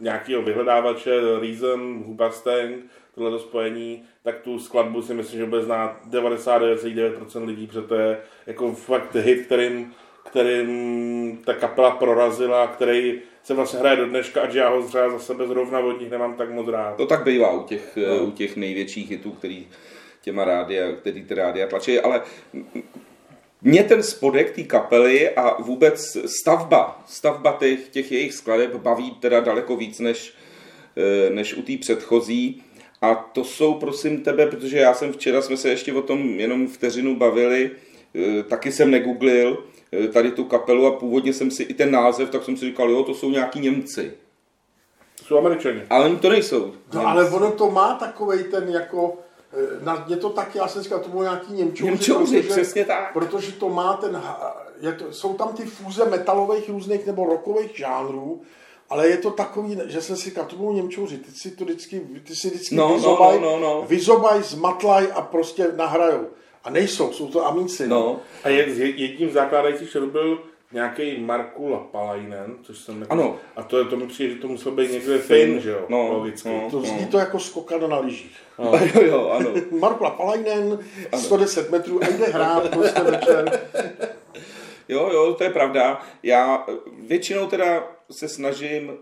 nějakého 0.00 0.42
vyhledávače, 0.42 1.20
Reason, 1.40 2.02
Hubastank, 2.06 2.84
tohle 3.16 3.38
spojení, 3.38 4.02
tak 4.22 4.40
tu 4.40 4.58
skladbu 4.58 5.02
si 5.02 5.14
myslím, 5.14 5.40
že 5.40 5.46
bude 5.46 5.62
znát 5.62 6.00
99,9% 6.10 7.44
lidí, 7.44 7.66
protože 7.66 7.82
to 7.82 7.94
je 7.94 8.18
jako 8.46 8.72
fakt 8.72 9.14
hit, 9.14 9.46
kterým 9.46 9.94
kterým 10.26 11.42
ta 11.44 11.54
kapela 11.54 11.90
prorazila, 11.90 12.66
který 12.66 13.20
se 13.42 13.54
vlastně 13.54 13.78
hraje 13.78 13.96
do 13.96 14.06
dneška 14.06 14.42
a 14.42 14.48
já 14.52 14.68
ho 14.68 14.82
třeba 14.82 15.10
za 15.10 15.18
sebe 15.18 15.46
zrovna 15.46 15.78
od 15.78 16.00
nich 16.00 16.10
nemám 16.10 16.34
tak 16.34 16.50
moc 16.50 16.68
rád. 16.68 16.96
To 16.96 17.06
tak 17.06 17.24
bývá 17.24 17.52
u 17.52 17.62
těch, 17.62 17.96
no. 17.96 18.24
u 18.24 18.30
těch 18.30 18.56
největších 18.56 19.10
hitů, 19.10 19.30
který 19.30 19.68
těma 20.22 20.44
rádia, 20.44 20.92
který 20.92 21.24
ty 21.24 21.34
rádia 21.34 21.66
tlačí, 21.66 22.00
ale 22.00 22.22
mě 23.62 23.84
ten 23.84 24.02
spodek 24.02 24.50
té 24.50 24.62
kapely 24.62 25.30
a 25.30 25.62
vůbec 25.62 26.16
stavba, 26.40 27.02
stavba 27.06 27.56
těch, 27.60 27.88
těch 27.88 28.12
jejich 28.12 28.32
skladeb 28.32 28.74
baví 28.74 29.10
teda 29.10 29.40
daleko 29.40 29.76
víc 29.76 29.98
než, 29.98 30.34
eh, 30.96 31.30
než 31.30 31.54
u 31.54 31.62
té 31.62 31.72
předchozí. 31.80 32.62
A 33.02 33.14
to 33.14 33.44
jsou, 33.44 33.74
prosím 33.74 34.22
tebe, 34.22 34.46
protože 34.46 34.78
já 34.78 34.94
jsem 34.94 35.12
včera, 35.12 35.42
jsme 35.42 35.56
se 35.56 35.68
ještě 35.68 35.92
o 35.92 36.02
tom 36.02 36.40
jenom 36.40 36.68
vteřinu 36.68 37.16
bavili, 37.16 37.70
eh, 38.14 38.42
taky 38.42 38.72
jsem 38.72 38.90
negooglil 38.90 39.64
eh, 39.92 40.08
tady 40.08 40.30
tu 40.30 40.44
kapelu 40.44 40.86
a 40.86 40.90
původně 40.90 41.32
jsem 41.32 41.50
si 41.50 41.62
i 41.62 41.74
ten 41.74 41.90
název, 41.90 42.30
tak 42.30 42.44
jsem 42.44 42.56
si 42.56 42.64
říkal, 42.64 42.90
jo, 42.90 43.02
to 43.02 43.14
jsou 43.14 43.30
nějaký 43.30 43.60
Němci. 43.60 44.12
Jsou 45.24 45.38
američani. 45.38 45.82
Ale 45.90 46.04
oni 46.04 46.16
to 46.16 46.30
nejsou. 46.30 46.74
No, 46.94 47.06
ale 47.06 47.30
ono 47.30 47.50
to 47.50 47.70
má 47.70 47.94
takovej 47.94 48.44
ten 48.44 48.68
jako 48.68 49.18
Eh, 49.52 49.84
na, 49.84 50.04
je 50.08 50.16
to 50.16 50.30
tak, 50.30 50.54
já 50.54 50.68
jsem 50.68 50.82
říkal, 50.82 50.98
to 50.98 51.08
bylo 51.08 51.22
nějaký 51.22 51.52
Němčouři. 51.52 51.90
Němčouři, 51.90 52.42
protože, 52.42 52.48
přesně 52.48 52.84
tak. 52.84 53.12
Protože 53.12 53.52
to 53.52 53.68
má 53.68 53.96
ten, 53.96 54.22
je 54.80 54.92
to, 54.92 55.12
jsou 55.12 55.34
tam 55.34 55.48
ty 55.48 55.62
fúze 55.62 56.04
metalových 56.04 56.68
různých 56.68 57.06
nebo 57.06 57.24
rokových 57.24 57.76
žánrů, 57.76 58.40
ale 58.90 59.08
je 59.08 59.16
to 59.16 59.30
takový, 59.30 59.78
že 59.86 60.00
jsem 60.00 60.16
si 60.16 60.24
říkal, 60.24 60.44
to 60.44 60.56
budou 60.56 60.72
Němčouři, 60.72 61.18
ty 61.18 61.30
si 61.30 61.50
to 61.50 61.64
vždycky, 61.64 62.00
ty 62.24 62.36
si 62.36 62.50
vždycky 62.50 62.74
no, 62.74 62.94
vyzobaj, 62.94 63.40
no, 63.40 63.46
no, 63.46 63.60
no, 63.60 63.74
no. 63.74 63.86
vyzobaj, 63.88 64.42
zmatlaj 64.42 65.08
a 65.14 65.22
prostě 65.22 65.66
nahrajou. 65.76 66.26
A 66.64 66.70
nejsou, 66.70 67.12
jsou 67.12 67.28
to 67.28 67.46
amíci. 67.46 67.88
No. 67.88 67.96
no. 67.96 68.20
A 68.44 68.48
jedním 68.48 69.30
zakládajících 69.30 69.96
byl 69.96 70.38
nějaký 70.72 71.20
Marku 71.20 71.68
Lapalainen, 71.68 72.54
což 72.62 72.78
jsem 72.78 73.00
jako, 73.00 73.12
ano. 73.12 73.36
A 73.56 73.62
to, 73.62 73.84
to 73.84 73.96
mi 73.96 74.06
přijde, 74.06 74.34
že 74.34 74.40
to 74.40 74.48
musel 74.48 74.72
být 74.72 74.92
někde 74.92 75.18
Finn, 75.18 75.60
že 75.60 75.70
jo, 75.70 75.80
no, 75.88 76.12
logicky. 76.12 76.48
No, 76.48 76.70
to 76.70 76.80
zní 76.80 77.00
no. 77.00 77.08
to 77.10 77.18
jako 77.18 77.38
skokada 77.38 77.86
na 77.86 77.98
lyžích. 77.98 78.36
No. 78.58 78.72
jo, 78.94 79.02
jo, 79.06 79.28
ano. 79.28 79.50
Marku 79.78 80.04
Lapalainen, 80.04 80.78
110 81.16 81.70
metrů 81.70 82.04
a 82.04 82.08
jde 82.08 82.26
hrát 82.26 82.70
prostě 82.70 83.00
večer. 83.00 83.60
Jo, 84.88 85.10
jo, 85.12 85.34
to 85.34 85.44
je 85.44 85.50
pravda. 85.50 86.02
Já 86.22 86.66
většinou 86.98 87.46
teda 87.46 87.88
se 88.10 88.28
snažím, 88.28 88.92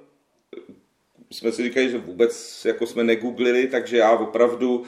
jsme 1.30 1.52
si 1.52 1.62
říkali, 1.62 1.90
že 1.90 1.98
vůbec 1.98 2.64
jako 2.64 2.86
jsme 2.86 3.04
negooglili, 3.04 3.66
takže 3.66 3.96
já 3.96 4.12
opravdu 4.12 4.84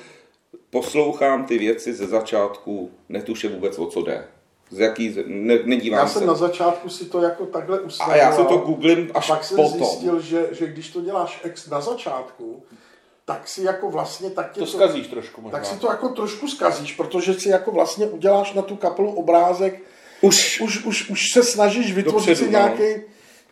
poslouchám 0.71 1.45
ty 1.45 1.59
věci 1.59 1.95
ze 1.95 2.07
začátku, 2.07 2.91
netuším 3.09 3.53
vůbec 3.53 3.79
o 3.79 3.87
co 3.87 4.03
jde 4.03 4.25
z 4.71 4.79
jaký, 4.79 5.17
ne, 5.27 5.59
nedívám 5.65 5.99
Já 6.01 6.07
jsem 6.07 6.23
se. 6.23 6.27
na 6.27 6.35
začátku 6.35 6.89
si 6.89 7.05
to 7.05 7.23
jako 7.23 7.47
takhle 7.47 7.81
usnadňoval. 7.81 8.21
A 8.21 8.25
já 8.25 8.37
se 8.37 8.45
to 8.45 8.57
googlím 8.57 9.11
až 9.15 9.31
a 9.31 9.35
pak 9.35 9.45
jsem 9.45 9.57
potom. 9.57 9.73
zjistil, 9.73 10.21
že, 10.21 10.49
že 10.53 10.67
když 10.67 10.91
to 10.91 11.01
děláš 11.01 11.41
ex 11.45 11.69
na 11.69 11.81
začátku, 11.81 12.63
tak 13.25 13.49
si 13.49 13.63
jako 13.63 13.91
vlastně 13.91 14.31
tak 14.31 14.53
to, 14.53 14.61
to 14.61 14.67
zkazíš 14.67 15.07
trošku 15.07 15.41
možná. 15.41 15.59
Tak 15.59 15.67
si 15.67 15.77
to 15.77 15.87
jako 15.87 16.09
trošku 16.09 16.49
zkazíš, 16.49 16.93
protože 16.93 17.35
si 17.35 17.49
jako 17.49 17.71
vlastně 17.71 18.07
uděláš 18.07 18.55
na 18.55 18.63
tu 18.63 18.77
kapelu 18.77 19.13
obrázek, 19.13 19.83
už, 20.21 20.61
už, 20.61 20.85
už, 20.85 21.11
už 21.11 21.33
se 21.33 21.43
snažíš 21.43 21.93
vytvořit 21.93 22.29
dopředu, 22.29 22.47
si 22.47 22.51
nějaký, 22.51 22.83
no. 22.83 23.03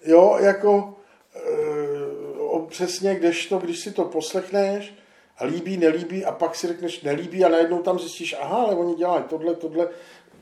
jo, 0.05 0.37
jako 0.41 0.95
e, 1.37 2.67
přesně, 2.69 3.15
kdežto, 3.15 3.59
když 3.59 3.79
si 3.79 3.93
to 3.93 4.05
poslechneš, 4.05 4.95
a 5.39 5.45
líbí, 5.45 5.77
nelíbí 5.77 6.25
a 6.25 6.33
pak 6.33 6.55
si 6.55 6.67
řekneš 6.67 7.03
nelíbí 7.03 7.45
a 7.45 7.49
najednou 7.49 7.79
tam 7.79 7.99
zjistíš, 7.99 8.37
aha, 8.41 8.57
ale 8.57 8.75
oni 8.75 8.95
dělají 8.95 9.25
tohle, 9.29 9.55
tohle 9.55 9.89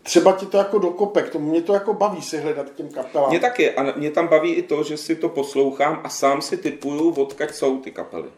třeba 0.03 0.33
ti 0.33 0.47
to 0.47 0.59
jako 0.59 0.79
dokope, 0.79 1.23
k 1.23 1.31
tomu 1.31 1.51
mě 1.51 1.63
to 1.63 1.75
jako 1.75 1.95
baví 1.95 2.23
si 2.23 2.39
hledat 2.39 2.75
těm 2.75 2.89
kapelám. 2.89 3.31
Mě 3.31 3.41
taky 3.41 3.71
a 3.71 3.97
mě 3.97 4.11
tam 4.11 4.29
baví 4.29 4.53
i 4.53 4.63
to, 4.63 4.83
že 4.83 4.97
si 4.97 5.17
to 5.17 5.29
poslouchám 5.29 6.01
a 6.05 6.09
sám 6.09 6.43
si 6.43 6.57
typuju, 6.57 7.11
odkaď 7.11 7.55
jsou 7.55 7.81
ty 7.81 7.91
kapely. 7.91 8.29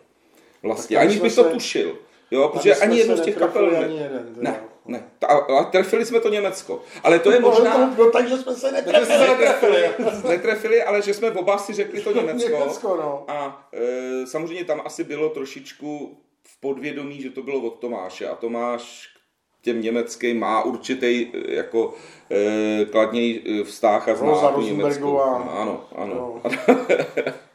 Vlastně, 0.63 0.97
aniž 0.97 1.21
bych 1.21 1.35
to 1.35 1.45
tušil. 1.45 1.99
Jo, 2.31 2.49
protože 2.49 2.75
ani 2.75 2.99
jednu 2.99 3.17
z 3.17 3.21
těch 3.21 3.37
kapel. 3.37 3.77
Ani 3.85 3.99
jeden, 3.99 4.35
ne, 4.41 4.61
ne. 4.87 5.05
Ta, 5.19 5.27
a 5.27 5.65
trefili 5.65 6.07
jsme 6.07 6.21
to 6.21 6.29
Německo. 6.29 6.83
Ale 7.03 7.19
to 7.19 7.31
je 7.31 7.41
no, 7.41 7.49
možná... 7.49 7.79
No, 7.79 7.95
no, 7.99 8.11
takže 8.11 8.37
jsme 8.37 8.55
se 8.55 8.73
netrefili. 8.73 9.07
Jsme 9.07 9.17
se 9.17 9.29
netrefili. 9.29 9.93
netrefili, 10.29 10.83
ale 10.83 11.03
že 11.03 11.15
jsme 11.15 11.31
oba 11.31 11.59
si 11.59 11.73
řekli 11.73 12.01
to 12.01 12.13
Německo. 12.13 12.51
Německo 12.51 12.97
no. 12.97 13.25
A 13.29 13.69
e, 13.73 14.27
samozřejmě 14.27 14.65
tam 14.65 14.83
asi 14.85 15.05
bylo 15.05 15.29
trošičku 15.29 16.19
v 16.43 16.61
podvědomí, 16.61 17.23
že 17.23 17.31
to 17.31 17.43
bylo 17.43 17.61
od 17.61 17.79
Tomáše. 17.79 18.29
A 18.29 18.35
Tomáš 18.35 19.15
těm 19.63 19.83
německým 19.83 20.39
má 20.39 20.63
určitý 20.63 21.27
eh, 21.27 21.55
jako 21.55 21.95
e, 22.31 22.85
kladněj 22.85 23.43
eh, 23.47 23.65
vztah 23.65 24.09
a 24.09 24.15
zná 24.15 24.53
tu 24.53 24.61
Německu. 24.61 25.21
Ano, 25.21 25.89
ano. 25.97 26.15
No. 26.15 26.43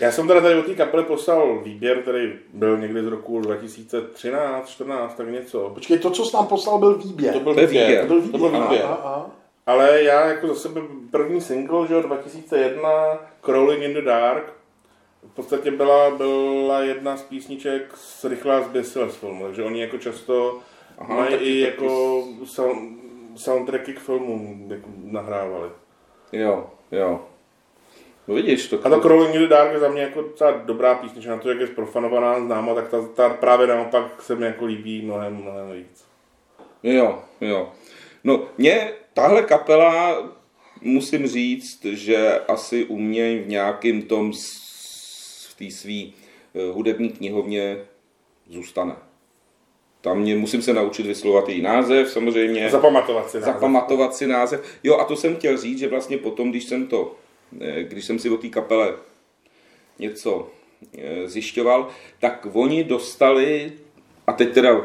Já 0.00 0.12
jsem 0.12 0.28
teda 0.28 0.40
tady 0.40 0.54
od 0.54 0.66
té 0.66 0.74
kapely 0.74 1.04
poslal 1.04 1.60
výběr, 1.64 2.02
který 2.02 2.32
byl 2.54 2.78
někdy 2.78 3.02
z 3.02 3.06
roku 3.06 3.40
2013, 3.40 4.68
14, 4.68 5.14
tak 5.14 5.28
něco. 5.28 5.70
Počkej, 5.74 5.98
to, 5.98 6.10
co 6.10 6.24
jsi 6.24 6.32
tam 6.32 6.46
poslal, 6.46 6.78
byl 6.78 6.94
výběr. 6.94 7.34
To 7.34 7.40
byl 7.40 7.54
výběr. 7.54 7.68
výběr. 7.68 8.00
To 8.00 8.06
byl 8.06 8.20
výběr. 8.20 8.40
To 8.40 8.48
byl 8.48 8.60
výběr. 8.60 8.84
Aha, 8.84 9.00
aha. 9.04 9.30
Ale 9.66 10.02
já 10.02 10.26
jako 10.26 10.46
za 10.46 10.54
sebe 10.54 10.80
první 11.10 11.40
single, 11.40 11.86
že 11.88 12.02
2001, 12.02 12.90
Crawling 13.44 13.82
in 13.82 13.94
the 13.94 14.02
Dark, 14.02 14.52
v 15.32 15.34
podstatě 15.34 15.70
byla, 15.70 16.10
byla 16.10 16.80
jedna 16.80 17.16
z 17.16 17.22
písniček 17.22 17.96
z 17.96 18.24
Rychlá 18.24 18.62
zběsile 18.62 19.10
z 19.10 19.16
filmu, 19.16 19.44
takže 19.44 19.62
oni 19.62 19.80
jako 19.80 19.98
často 19.98 20.58
Aha, 20.98 21.14
mají 21.14 21.34
i 21.34 21.60
jako 21.60 22.22
sound, 22.44 22.98
soundtracky 23.36 23.92
k 23.92 24.00
filmům 24.00 24.66
jako 24.70 24.88
nahrávali. 25.04 25.68
Jo, 26.32 26.66
jo. 26.92 27.20
No 28.28 28.34
vidíš, 28.34 28.68
to... 28.68 28.86
A 28.86 28.90
to 28.90 29.00
Crawling 29.00 29.34
in 29.34 29.40
the 29.40 29.48
Dark 29.48 29.72
je 29.72 29.78
za 29.78 29.88
mě 29.88 30.02
jako 30.02 30.22
docela 30.22 30.50
dobrá 30.50 30.94
písnička, 30.94 31.30
na 31.30 31.38
to, 31.38 31.48
jak 31.48 31.60
je 31.60 31.66
zprofanovaná, 31.66 32.40
známa, 32.40 32.74
tak 32.74 32.88
ta, 32.88 33.08
ta 33.14 33.28
právě 33.28 33.66
naopak 33.66 34.22
se 34.22 34.36
mi 34.36 34.46
jako 34.46 34.64
líbí 34.64 35.02
mnohem, 35.02 35.36
mnohem 35.36 35.72
víc. 35.72 36.04
Jo, 36.82 37.22
jo. 37.40 37.72
No, 38.24 38.42
mě 38.58 38.92
tahle 39.14 39.42
kapela, 39.42 40.22
musím 40.80 41.26
říct, 41.26 41.84
že 41.84 42.38
asi 42.48 42.84
u 42.84 42.98
mě 42.98 43.38
v 43.38 43.48
nějakým 43.48 44.02
tom, 44.02 44.32
v 45.48 45.54
té 45.58 45.70
své 45.70 46.02
eh, 46.02 46.72
hudební 46.72 47.08
knihovně 47.08 47.78
zůstane. 48.48 48.96
Tam 50.00 50.18
mě 50.18 50.36
musím 50.36 50.62
se 50.62 50.74
naučit 50.74 51.06
vyslovovat 51.06 51.48
její 51.48 51.62
název, 51.62 52.10
samozřejmě. 52.10 52.70
Zapamatovat 52.70 53.30
si 53.30 53.40
název. 53.40 53.54
Zapamatovat 53.54 54.14
si 54.14 54.26
název. 54.26 54.78
Jo, 54.84 54.96
a 54.96 55.04
to 55.04 55.16
jsem 55.16 55.36
chtěl 55.36 55.56
říct, 55.56 55.78
že 55.78 55.88
vlastně 55.88 56.18
potom, 56.18 56.50
když 56.50 56.64
jsem 56.64 56.86
to, 56.86 57.16
když 57.82 58.04
jsem 58.04 58.18
si 58.18 58.30
o 58.30 58.36
té 58.36 58.48
kapele 58.48 58.94
něco 59.98 60.50
eh, 60.98 61.28
zjišťoval, 61.28 61.88
tak 62.20 62.46
oni 62.52 62.84
dostali, 62.84 63.72
a 64.26 64.32
teď 64.32 64.54
teda 64.54 64.80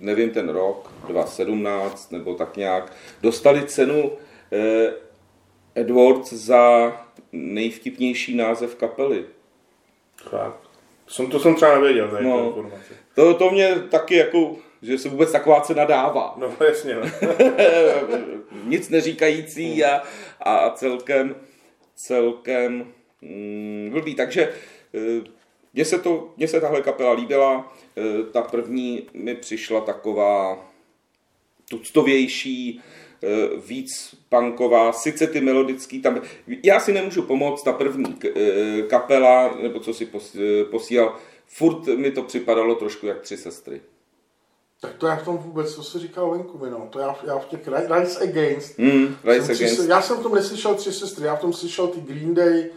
nevím 0.00 0.30
ten 0.30 0.48
rok, 0.48 0.92
2017 1.06 2.12
nebo 2.12 2.34
tak 2.34 2.56
nějak, 2.56 2.92
dostali 3.22 3.62
cenu 3.66 4.12
eh, 4.52 4.92
Edwards 5.74 6.32
za 6.32 6.92
nejvtipnější 7.32 8.36
název 8.36 8.74
kapely. 8.74 9.24
Fakt. 10.30 10.60
Jsem, 11.06 11.26
to 11.26 11.40
jsem 11.40 11.54
třeba 11.54 11.74
nevěděl, 11.74 12.08
tady 12.08 12.24
no, 12.24 12.46
informace. 12.46 12.94
To, 13.14 13.34
to 13.34 13.50
mě 13.50 13.74
taky 13.90 14.16
jako, 14.16 14.56
že 14.82 14.98
se 14.98 15.08
vůbec 15.08 15.32
taková 15.32 15.60
cena 15.60 15.84
dává. 15.84 16.34
No 16.36 16.52
jasně. 16.66 16.94
No. 16.94 17.02
Nic 18.64 18.88
neříkající 18.88 19.84
a, 19.84 20.02
a 20.40 20.70
celkem, 20.70 21.34
celkem 21.94 22.92
mm, 23.22 23.90
blbý. 23.92 24.14
Takže 24.14 24.52
eh, 24.94 25.30
mně 25.74 25.84
se, 25.84 25.98
to, 25.98 26.32
mně 26.36 26.48
se 26.48 26.60
tahle 26.60 26.82
kapela 26.82 27.12
líbila. 27.12 27.76
Eh, 27.96 28.22
ta 28.32 28.42
první 28.42 29.08
mi 29.14 29.34
přišla 29.34 29.80
taková 29.80 30.64
tuctovější, 31.70 32.80
eh, 33.22 33.26
víc 33.66 34.14
punková, 34.28 34.92
sice 34.92 35.26
ty 35.26 35.40
melodický 35.40 36.02
tam... 36.02 36.20
Já 36.62 36.80
si 36.80 36.92
nemůžu 36.92 37.22
pomoct, 37.22 37.62
ta 37.62 37.72
první 37.72 38.18
kapela, 38.88 39.58
nebo 39.62 39.80
co 39.80 39.94
si 39.94 40.08
posílal, 40.70 41.16
furt 41.46 41.86
mi 41.86 42.10
to 42.10 42.22
připadalo 42.22 42.74
trošku 42.74 43.06
jak 43.06 43.20
tři 43.20 43.36
sestry. 43.36 43.80
Tak 44.80 44.94
to 44.94 45.06
já 45.06 45.16
v 45.16 45.24
tom 45.24 45.38
vůbec, 45.38 45.74
co 45.74 45.82
si 45.82 45.98
říkal 45.98 46.30
venku, 46.30 46.66
no. 46.70 46.88
To 46.90 46.98
já, 46.98 47.16
já 47.26 47.38
v 47.38 47.46
těch 47.46 47.68
Rise 47.68 48.20
Against. 48.20 48.78
Mm, 48.78 49.16
Rise 49.24 49.52
Against. 49.52 49.78
Tři, 49.78 49.90
já 49.90 50.02
jsem 50.02 50.16
v 50.16 50.22
tom 50.22 50.34
neslyšel 50.34 50.74
tři 50.74 50.92
sestry, 50.92 51.26
já 51.26 51.36
v 51.36 51.40
tom 51.40 51.52
slyšel 51.52 51.86
ty 51.86 52.00
Green 52.00 52.34
Day, 52.34 52.70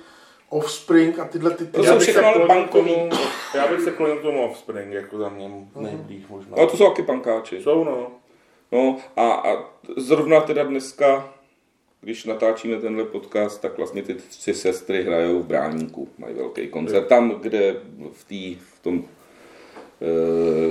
Offspring 0.49 1.19
a 1.19 1.25
tyhle 1.25 1.51
ty... 1.51 1.65
ty 1.65 1.71
to 1.71 1.83
jsou 1.83 1.99
všechno 1.99 2.27
ale 2.27 2.45
punkový. 2.47 3.09
Já 3.55 3.67
bych 3.67 3.81
se 3.81 3.91
klonil 3.91 4.21
tomu 4.21 4.45
Offspring, 4.45 4.93
jako 4.93 5.17
za 5.17 5.29
mě 5.29 5.47
mhm. 5.47 5.83
nejblíž 5.83 6.27
možná. 6.29 6.55
No 6.57 6.67
to 6.67 6.77
jsou 6.77 6.89
taky 6.89 7.03
pankáči. 7.03 7.61
Jsou, 7.61 7.83
no. 7.83 8.11
No 8.71 8.97
a, 9.15 9.31
a 9.31 9.65
zrovna 9.97 10.41
teda 10.41 10.63
dneska 10.63 11.33
když 12.01 12.25
natáčíme 12.25 12.77
tenhle 12.77 13.03
podcast, 13.03 13.61
tak 13.61 13.77
vlastně 13.77 14.03
ty 14.03 14.13
tři 14.13 14.53
sestry 14.53 15.03
hrajou 15.03 15.39
v 15.39 15.45
Bráníku, 15.45 16.09
mají 16.17 16.35
velký 16.35 16.67
koncert. 16.67 17.07
Tam, 17.07 17.29
kde 17.29 17.75
v, 18.11 18.23
tý, 18.23 18.55
v 18.55 18.79
tom, 18.79 19.03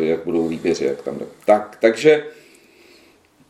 jak 0.00 0.24
budou 0.24 0.48
výběři, 0.48 0.84
jak 0.84 1.02
tam 1.02 1.18
jde. 1.18 1.26
Tak, 1.44 1.78
takže, 1.80 2.26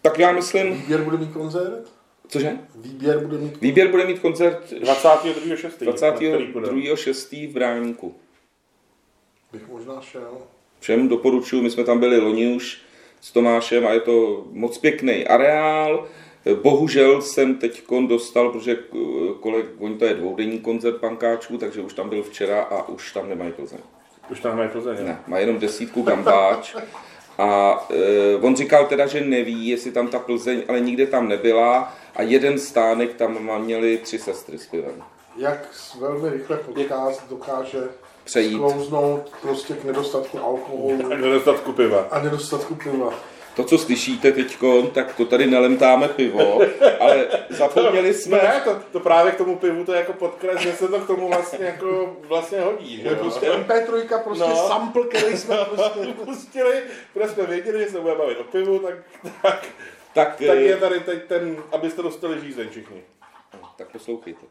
tak 0.02 0.18
já 0.18 0.32
myslím... 0.32 0.72
Výběr 0.74 1.02
bude 1.02 1.16
mít 1.16 1.32
koncert? 1.32 1.92
Cože? 2.28 2.58
Výběr 2.76 3.18
bude 3.18 3.38
mít... 3.38 3.60
Výběr 3.60 3.88
bude 3.88 4.06
mít 4.06 4.18
koncert 4.18 4.72
22.6. 4.72 5.70
22. 5.80 6.96
v 7.48 7.52
Bráníku. 7.52 8.14
Bych 9.52 9.68
možná 9.68 10.00
šel. 10.00 10.38
Všem 10.80 11.08
doporučuji, 11.08 11.62
my 11.62 11.70
jsme 11.70 11.84
tam 11.84 12.00
byli 12.00 12.18
loni 12.18 12.54
už 12.56 12.82
s 13.20 13.32
Tomášem 13.32 13.86
a 13.86 13.92
je 13.92 14.00
to 14.00 14.46
moc 14.50 14.78
pěkný 14.78 15.26
areál. 15.26 16.08
Bohužel 16.62 17.22
jsem 17.22 17.54
teď 17.54 17.82
dostal, 18.06 18.50
protože 18.50 18.78
kolik, 19.40 19.66
oni 19.78 19.98
to 19.98 20.04
je 20.04 20.14
dvoudenní 20.14 20.58
koncert 20.58 20.96
pankáčů, 20.96 21.58
takže 21.58 21.80
už 21.80 21.94
tam 21.94 22.08
byl 22.08 22.22
včera 22.22 22.62
a 22.62 22.88
už 22.88 23.12
tam 23.12 23.28
nemají 23.28 23.52
Plzeň. 23.52 23.78
Už 24.30 24.40
tam 24.40 24.52
nemají 24.52 24.70
Plzeň, 24.70 25.06
Ne, 25.06 25.18
má 25.26 25.38
jenom 25.38 25.58
desítku 25.58 26.02
gambáč. 26.02 26.74
A 27.38 27.78
e, 27.90 28.36
on 28.36 28.56
říkal 28.56 28.86
teda, 28.86 29.06
že 29.06 29.20
neví, 29.20 29.68
jestli 29.68 29.90
tam 29.92 30.08
ta 30.08 30.18
Plzeň, 30.18 30.62
ale 30.68 30.80
nikde 30.80 31.06
tam 31.06 31.28
nebyla 31.28 31.94
a 32.16 32.22
jeden 32.22 32.58
stánek 32.58 33.14
tam 33.14 33.60
měli 33.64 33.98
tři 33.98 34.18
sestry 34.18 34.58
s 34.58 34.66
pivem. 34.66 35.02
Jak 35.36 35.68
velmi 36.00 36.28
rychle 36.30 36.56
podcast 36.56 37.22
dokáže 37.30 37.78
Přejít. 38.24 38.52
sklouznout 38.54 39.32
prostě 39.42 39.74
k 39.74 39.84
nedostatku 39.84 40.38
alkoholu 40.38 41.12
A 41.12 41.16
nedostatku 41.16 41.72
piva. 41.72 42.06
a 42.10 42.20
nedostatku 42.20 42.74
piva. 42.74 43.12
To, 43.56 43.64
co 43.64 43.78
slyšíte 43.78 44.32
teď, 44.32 44.58
tak 44.92 45.14
to 45.14 45.24
tady 45.24 45.46
nelemtáme 45.46 46.08
pivo, 46.08 46.60
ale 47.00 47.26
zapomněli 47.48 48.14
jsme... 48.14 48.36
Ne, 48.36 48.60
to, 48.64 48.78
to 48.92 49.00
právě 49.00 49.32
k 49.32 49.36
tomu 49.36 49.56
pivu 49.56 49.84
to 49.84 49.92
je 49.92 49.98
jako 49.98 50.12
podkres, 50.12 50.60
že 50.60 50.72
se 50.72 50.88
to 50.88 51.00
k 51.00 51.06
tomu 51.06 51.28
vlastně 51.28 51.66
jako 51.66 52.16
vlastně 52.22 52.60
hodí. 52.60 53.02
Že 53.02 53.08
jo? 53.08 53.14
prostě 53.16 53.50
MP3 53.50 54.22
prostě 54.24 54.44
No. 54.48 54.56
sample, 54.68 55.02
který 55.06 55.36
jsme 55.36 55.56
prostě... 55.74 56.00
pustili, 56.24 56.82
protože 57.14 57.28
jsme 57.28 57.46
věděli, 57.46 57.84
že 57.84 57.90
se 57.90 58.00
budeme 58.00 58.18
bavit 58.18 58.38
o 58.38 58.44
pivu, 58.44 58.78
tak, 58.78 58.94
tak, 59.22 59.66
Tak, 60.14 60.28
tak 60.28 60.40
eh, 60.40 60.54
je 60.56 60.76
tady 60.76 61.00
teď 61.00 61.24
ten, 61.24 61.56
abyste 61.72 62.02
dostali 62.02 62.40
žízeň 62.40 62.68
všichni. 62.70 63.02
tak 63.76 63.88
poslouchejte. 63.88 64.46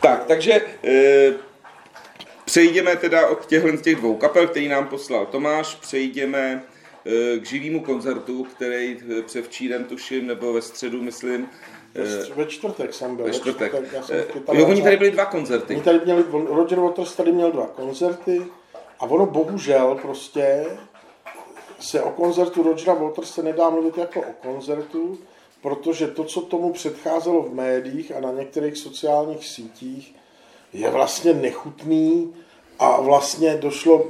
tak, 0.00 0.24
takže 0.24 0.60
e, 0.84 1.32
přejdeme 2.52 2.96
teda 2.96 3.28
od 3.28 3.46
těchhle 3.46 3.76
těch 3.76 3.96
dvou 3.96 4.14
kapel, 4.16 4.46
který 4.46 4.68
nám 4.68 4.88
poslal 4.88 5.26
Tomáš, 5.26 5.74
přejdeme 5.74 6.64
e, 7.06 7.38
k 7.38 7.46
živému 7.46 7.80
koncertu, 7.80 8.44
který 8.44 8.98
eh, 9.18 9.22
převčírem 9.22 9.84
tuším, 9.84 10.26
nebo 10.26 10.52
ve 10.52 10.62
středu, 10.62 11.02
myslím, 11.02 11.48
e, 11.94 12.34
Ve 12.34 12.46
čtvrtek 12.46 12.94
jsem 12.94 13.16
byl. 13.16 13.24
ve 13.24 13.32
čtvrtek. 13.32 13.72
já 13.92 14.02
jsem 14.02 14.24
jo, 14.52 14.66
oni 14.66 14.82
tady 14.82 14.96
byli 14.96 15.10
dva 15.10 15.24
koncerty. 15.24 15.74
Oni 15.74 15.82
tady 15.82 16.00
měli, 16.04 16.24
Roger 16.32 16.80
Waters 16.80 17.16
tady 17.16 17.32
měl 17.32 17.52
dva 17.52 17.66
koncerty 17.66 18.42
a 19.00 19.02
ono 19.02 19.26
bohužel 19.26 19.98
prostě 20.02 20.64
se 21.80 22.02
o 22.02 22.10
koncertu 22.10 22.62
Rogera 22.62 22.94
Waters 22.94 23.34
se 23.34 23.42
nedá 23.42 23.70
mluvit 23.70 23.98
jako 23.98 24.20
o 24.20 24.32
koncertu, 24.42 25.18
protože 25.62 26.06
to, 26.06 26.24
co 26.24 26.40
tomu 26.40 26.72
předcházelo 26.72 27.42
v 27.42 27.54
médiích 27.54 28.12
a 28.16 28.20
na 28.20 28.32
některých 28.32 28.76
sociálních 28.76 29.46
sítích, 29.46 30.14
je 30.72 30.90
vlastně 30.90 31.32
nechutný 31.32 32.34
a 32.78 33.00
vlastně 33.00 33.56
došlo, 33.56 34.06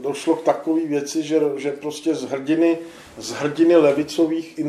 došlo 0.00 0.36
k 0.36 0.42
takové 0.42 0.80
věci, 0.80 1.22
že, 1.22 1.40
že 1.56 1.72
prostě 1.72 2.14
z 2.14 2.24
hrdiny, 2.24 2.78
z 3.18 3.30
hrdiny 3.30 3.76
levicových, 3.76 4.60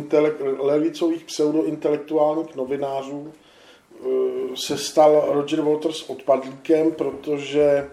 levicových 0.58 1.24
pseudointelektuálních 1.24 2.56
novinářů 2.56 3.32
eh, 3.32 4.08
se 4.56 4.78
stal 4.78 5.26
Roger 5.28 5.62
Waters 5.62 6.10
odpadlíkem, 6.10 6.92
protože 6.92 7.90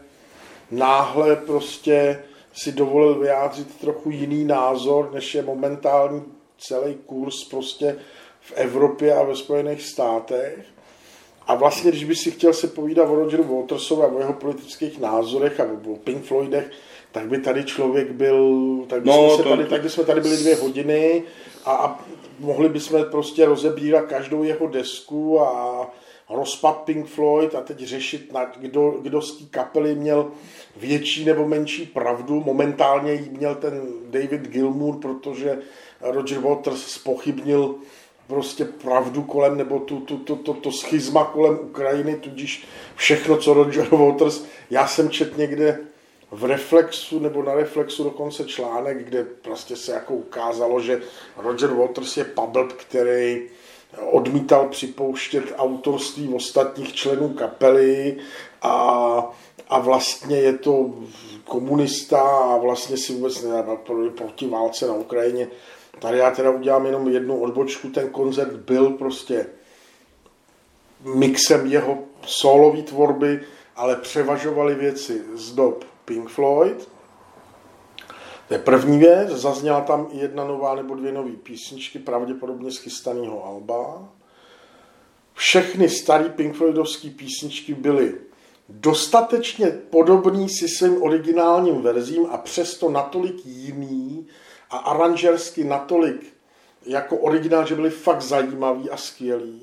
náhle 0.70 1.36
prostě 1.36 2.22
si 2.52 2.72
dovolil 2.72 3.14
vyjádřit 3.14 3.80
trochu 3.80 4.10
jiný 4.10 4.44
názor, 4.44 5.10
než 5.12 5.34
je 5.34 5.42
momentální 5.42 6.22
celý 6.58 6.94
kurz 6.94 7.44
prostě 7.44 7.96
v 8.40 8.52
Evropě 8.54 9.14
a 9.14 9.22
ve 9.22 9.36
Spojených 9.36 9.82
státech. 9.82 10.73
A 11.46 11.54
vlastně, 11.54 11.90
když 11.90 12.04
by 12.04 12.16
si 12.16 12.30
chtěl 12.30 12.52
se 12.52 12.66
povídat 12.68 13.08
o 13.08 13.14
Rogeru 13.14 13.60
Watersovi 13.60 14.02
a 14.02 14.06
o 14.06 14.18
jeho 14.18 14.32
politických 14.32 15.00
názorech 15.00 15.60
a 15.60 15.64
o 15.92 15.96
Pink 15.96 16.24
Floydech, 16.24 16.70
tak 17.12 17.26
by 17.28 17.38
tady 17.38 17.64
člověk 17.64 18.10
byl, 18.10 18.66
tak 18.88 19.02
by, 19.02 19.08
No, 19.08 19.30
jsme, 19.34 19.44
to- 19.44 19.50
tady, 19.50 19.64
tak 19.64 19.82
by 19.82 19.90
jsme 19.90 20.04
tady 20.04 20.20
byli 20.20 20.36
dvě 20.36 20.56
hodiny 20.56 21.22
a, 21.64 21.72
a 21.72 22.04
mohli 22.38 22.68
bychom 22.68 23.04
prostě 23.10 23.46
rozebírat 23.46 24.04
každou 24.06 24.42
jeho 24.42 24.66
desku 24.66 25.40
a 25.40 25.90
rozpad 26.30 26.76
Pink 26.76 27.06
Floyd 27.06 27.54
a 27.54 27.60
teď 27.60 27.78
řešit, 27.80 28.32
na, 28.32 28.44
kdo, 28.44 28.90
kdo 29.02 29.22
z 29.22 29.38
té 29.38 29.44
kapely 29.50 29.94
měl 29.94 30.30
větší 30.76 31.24
nebo 31.24 31.48
menší 31.48 31.86
pravdu. 31.86 32.42
Momentálně 32.46 33.12
jí 33.12 33.30
měl 33.30 33.54
ten 33.54 33.82
David 34.10 34.48
Gilmour, 34.48 34.96
protože 34.96 35.58
Roger 36.00 36.38
Waters 36.38 36.86
spochybnil 36.86 37.74
prostě 38.26 38.64
pravdu 38.64 39.22
kolem, 39.22 39.56
nebo 39.56 39.78
tu, 39.78 40.00
tu, 40.00 40.16
tu, 40.16 40.36
to, 40.36 40.54
to 40.54 40.72
schizma 40.72 41.24
kolem 41.24 41.58
Ukrajiny, 41.62 42.16
tudíž 42.16 42.66
všechno, 42.96 43.36
co 43.36 43.54
Roger 43.54 43.88
Waters, 43.88 44.44
já 44.70 44.86
jsem 44.86 45.10
čet 45.10 45.36
někde 45.36 45.78
v 46.30 46.44
Reflexu 46.44 47.18
nebo 47.18 47.42
na 47.42 47.54
Reflexu 47.54 48.04
dokonce 48.04 48.44
článek, 48.44 49.04
kde 49.04 49.24
prostě 49.24 49.76
se 49.76 49.92
jako 49.92 50.14
ukázalo, 50.14 50.80
že 50.80 51.02
Roger 51.36 51.70
Waters 51.70 52.16
je 52.16 52.24
pablb, 52.24 52.72
který 52.72 53.42
odmítal 54.10 54.68
připouštět 54.68 55.44
autorství 55.56 56.34
ostatních 56.34 56.94
členů 56.94 57.28
kapely 57.28 58.16
a, 58.62 59.36
a 59.68 59.78
vlastně 59.78 60.36
je 60.36 60.52
to 60.52 60.94
komunista 61.44 62.20
a 62.20 62.56
vlastně 62.56 62.96
si 62.96 63.12
vůbec 63.12 63.42
nedával 63.42 63.76
pro- 63.76 64.10
proti 64.10 64.48
válce 64.48 64.86
na 64.86 64.94
Ukrajině. 64.94 65.48
Tady 65.98 66.18
já 66.18 66.30
teda 66.30 66.50
udělám 66.50 66.86
jenom 66.86 67.08
jednu 67.08 67.40
odbočku, 67.40 67.88
ten 67.88 68.10
koncert 68.10 68.52
byl 68.52 68.90
prostě 68.90 69.46
mixem 71.04 71.66
jeho 71.66 71.98
solové 72.26 72.82
tvorby, 72.82 73.40
ale 73.76 73.96
převažovaly 73.96 74.74
věci 74.74 75.22
z 75.34 75.52
dob 75.52 75.84
Pink 76.04 76.28
Floyd. 76.28 76.88
To 78.48 78.54
je 78.54 78.58
první 78.60 78.98
věc, 78.98 79.28
zazněla 79.28 79.80
tam 79.80 80.08
i 80.12 80.18
jedna 80.18 80.44
nová 80.44 80.74
nebo 80.74 80.94
dvě 80.94 81.12
nové 81.12 81.32
písničky, 81.32 81.98
pravděpodobně 81.98 82.70
z 82.70 82.78
chystaného 82.78 83.44
alba. 83.44 84.08
Všechny 85.34 85.88
staré 85.88 86.28
Pink 86.28 86.56
Floydovské 86.56 87.10
písničky 87.10 87.74
byly 87.74 88.14
dostatečně 88.68 89.66
podobný 89.66 90.48
si 90.48 90.68
svým 90.68 91.02
originálním 91.02 91.82
verzím 91.82 92.26
a 92.30 92.38
přesto 92.38 92.90
natolik 92.90 93.46
jiný 93.46 94.26
a 94.74 94.76
aranžersky 94.76 95.64
natolik 95.64 96.34
jako 96.86 97.16
originál, 97.16 97.66
že 97.66 97.74
byly 97.74 97.90
fakt 97.90 98.22
zajímavý 98.22 98.90
a 98.90 98.96
skvělý. 98.96 99.62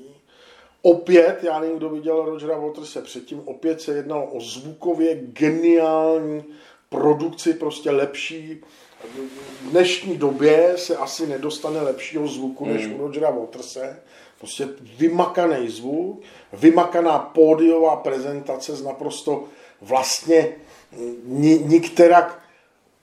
Opět, 0.82 1.38
já 1.44 1.60
nevím, 1.60 1.76
kdo 1.76 1.88
viděl 1.88 2.24
Rogera 2.24 2.58
Waterse 2.58 3.02
předtím, 3.02 3.42
opět 3.44 3.80
se 3.80 3.92
jednalo 3.92 4.24
o 4.24 4.40
zvukově 4.40 5.14
geniální 5.14 6.44
produkci, 6.88 7.54
prostě 7.54 7.90
lepší. 7.90 8.60
V 9.62 9.70
dnešní 9.70 10.16
době 10.16 10.72
se 10.76 10.96
asi 10.96 11.26
nedostane 11.26 11.80
lepšího 11.80 12.28
zvuku 12.28 12.64
než 12.64 12.86
u 12.86 12.98
Rogera 12.98 13.30
Waterse. 13.30 14.02
Prostě 14.38 14.68
vymakaný 14.98 15.68
zvuk, 15.68 16.22
vymakaná 16.52 17.18
pódiová 17.18 17.96
prezentace 17.96 18.76
s 18.76 18.82
naprosto 18.82 19.44
vlastně 19.80 20.56
ni, 21.24 21.58
nikterak 21.58 22.42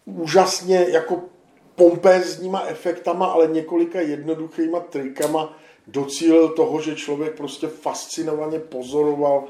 úžasně 0.06 0.86
jako 0.90 1.22
pompézníma 1.80 2.64
efektama, 2.68 3.26
ale 3.26 3.48
několika 3.48 4.02
jednoduchýma 4.02 4.80
trikama 4.80 5.58
docílil 5.88 6.50
toho, 6.50 6.82
že 6.82 6.96
člověk 6.96 7.38
prostě 7.38 7.68
fascinovaně 7.68 8.60
pozoroval 8.60 9.44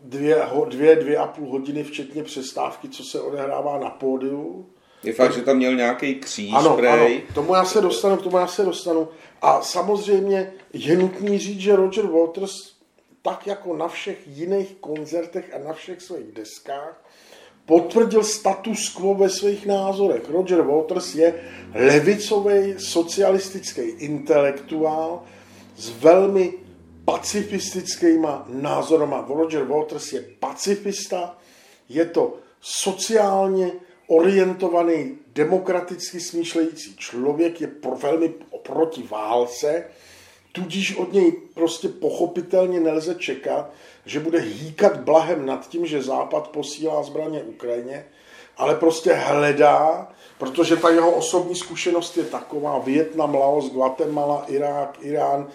dvě, 0.00 0.42
dvě, 0.68 0.96
dvě 0.96 1.16
a 1.16 1.26
půl 1.26 1.50
hodiny, 1.50 1.84
včetně 1.84 2.22
přestávky, 2.22 2.88
co 2.88 3.04
se 3.04 3.20
odehrává 3.20 3.78
na 3.78 3.90
pódiu. 3.90 4.66
Je 5.02 5.12
fakt, 5.12 5.32
že 5.34 5.42
tam 5.42 5.56
měl 5.56 5.74
nějaký 5.74 6.14
kříž, 6.14 6.52
Ano, 6.54 6.76
prej. 6.76 6.90
ano, 6.90 7.20
tomu 7.34 7.54
já 7.54 7.64
se 7.64 7.80
dostanu, 7.80 8.16
tomu 8.16 8.38
já 8.38 8.46
se 8.46 8.64
dostanu. 8.64 9.08
A 9.42 9.62
samozřejmě 9.62 10.52
je 10.72 10.96
nutný 10.96 11.38
říct, 11.38 11.60
že 11.60 11.76
Roger 11.76 12.06
Waters, 12.06 12.72
tak 13.22 13.46
jako 13.46 13.76
na 13.76 13.88
všech 13.88 14.18
jiných 14.26 14.74
koncertech 14.80 15.54
a 15.54 15.58
na 15.68 15.72
všech 15.72 16.00
svých 16.02 16.32
deskách, 16.32 17.04
potvrdil 17.68 18.24
status 18.24 18.88
quo 18.88 19.14
ve 19.14 19.28
svých 19.28 19.68
názorech. 19.68 20.24
Roger 20.30 20.64
Waters 20.64 21.14
je 21.14 21.34
levicový 21.74 22.74
socialistický 22.80 24.08
intelektuál 24.08 25.22
s 25.76 25.92
velmi 26.00 26.52
pacifistickýma 27.04 28.48
názorama. 28.48 29.26
Roger 29.28 29.64
Waters 29.64 30.12
je 30.12 30.20
pacifista, 30.40 31.38
je 31.88 32.04
to 32.04 32.40
sociálně 32.60 33.72
orientovaný, 34.08 35.18
demokraticky 35.32 36.20
smýšlející 36.20 36.96
člověk, 36.96 37.60
je 37.60 37.66
pro, 37.66 37.96
velmi 37.96 38.34
proti 38.62 39.02
válce, 39.02 39.84
tudíž 40.58 40.96
od 40.96 41.12
něj 41.12 41.32
prostě 41.54 41.88
pochopitelně 41.88 42.80
nelze 42.80 43.14
čekat, 43.14 43.70
že 44.06 44.20
bude 44.20 44.38
hýkat 44.40 45.00
blahem 45.00 45.46
nad 45.46 45.68
tím, 45.68 45.86
že 45.86 46.02
Západ 46.02 46.48
posílá 46.48 47.02
zbraně 47.02 47.42
Ukrajině, 47.42 48.04
ale 48.56 48.74
prostě 48.74 49.12
hledá 49.12 50.08
protože 50.38 50.76
ta 50.76 50.90
jeho 50.90 51.10
osobní 51.10 51.54
zkušenost 51.54 52.16
je 52.16 52.24
taková, 52.24 52.78
Vietnam, 52.78 53.34
Laos, 53.34 53.72
Guatemala, 53.72 54.44
Irák, 54.46 54.98
Irán, 55.00 55.48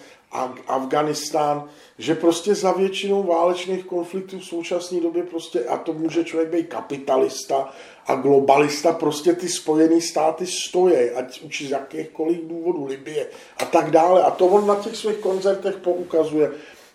Afganistán, 0.66 1.68
že 1.98 2.14
prostě 2.14 2.54
za 2.54 2.72
většinou 2.72 3.22
válečných 3.22 3.84
konfliktů 3.84 4.38
v 4.38 4.44
současné 4.44 5.00
době 5.00 5.22
prostě, 5.22 5.64
a 5.64 5.76
to 5.76 5.92
může 5.92 6.24
člověk 6.24 6.50
být 6.50 6.66
kapitalista 6.66 7.74
a 8.06 8.14
globalista, 8.14 8.92
prostě 8.92 9.32
ty 9.32 9.48
spojené 9.48 10.00
státy 10.00 10.46
stojí, 10.46 10.96
ať 10.96 11.42
už 11.42 11.62
z 11.66 11.70
jakýchkoliv 11.70 12.38
důvodů, 12.44 12.86
Libie 12.86 13.26
a 13.56 13.64
tak 13.64 13.90
dále. 13.90 14.22
A 14.22 14.30
to 14.30 14.46
on 14.46 14.66
na 14.66 14.74
těch 14.74 14.96
svých 14.96 15.16
koncertech 15.16 15.76
poukazuje. 15.76 16.50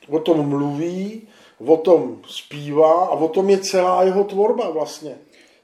O 0.10 0.19
tom 0.19 0.49
mluví, 0.49 1.28
o 1.65 1.78
tom 1.78 2.21
zpívá 2.28 2.93
a 3.06 3.10
o 3.10 3.28
tom 3.28 3.49
je 3.49 3.58
celá 3.58 4.04
jeho 4.04 4.23
tvorba 4.23 4.69
vlastně. 4.69 5.15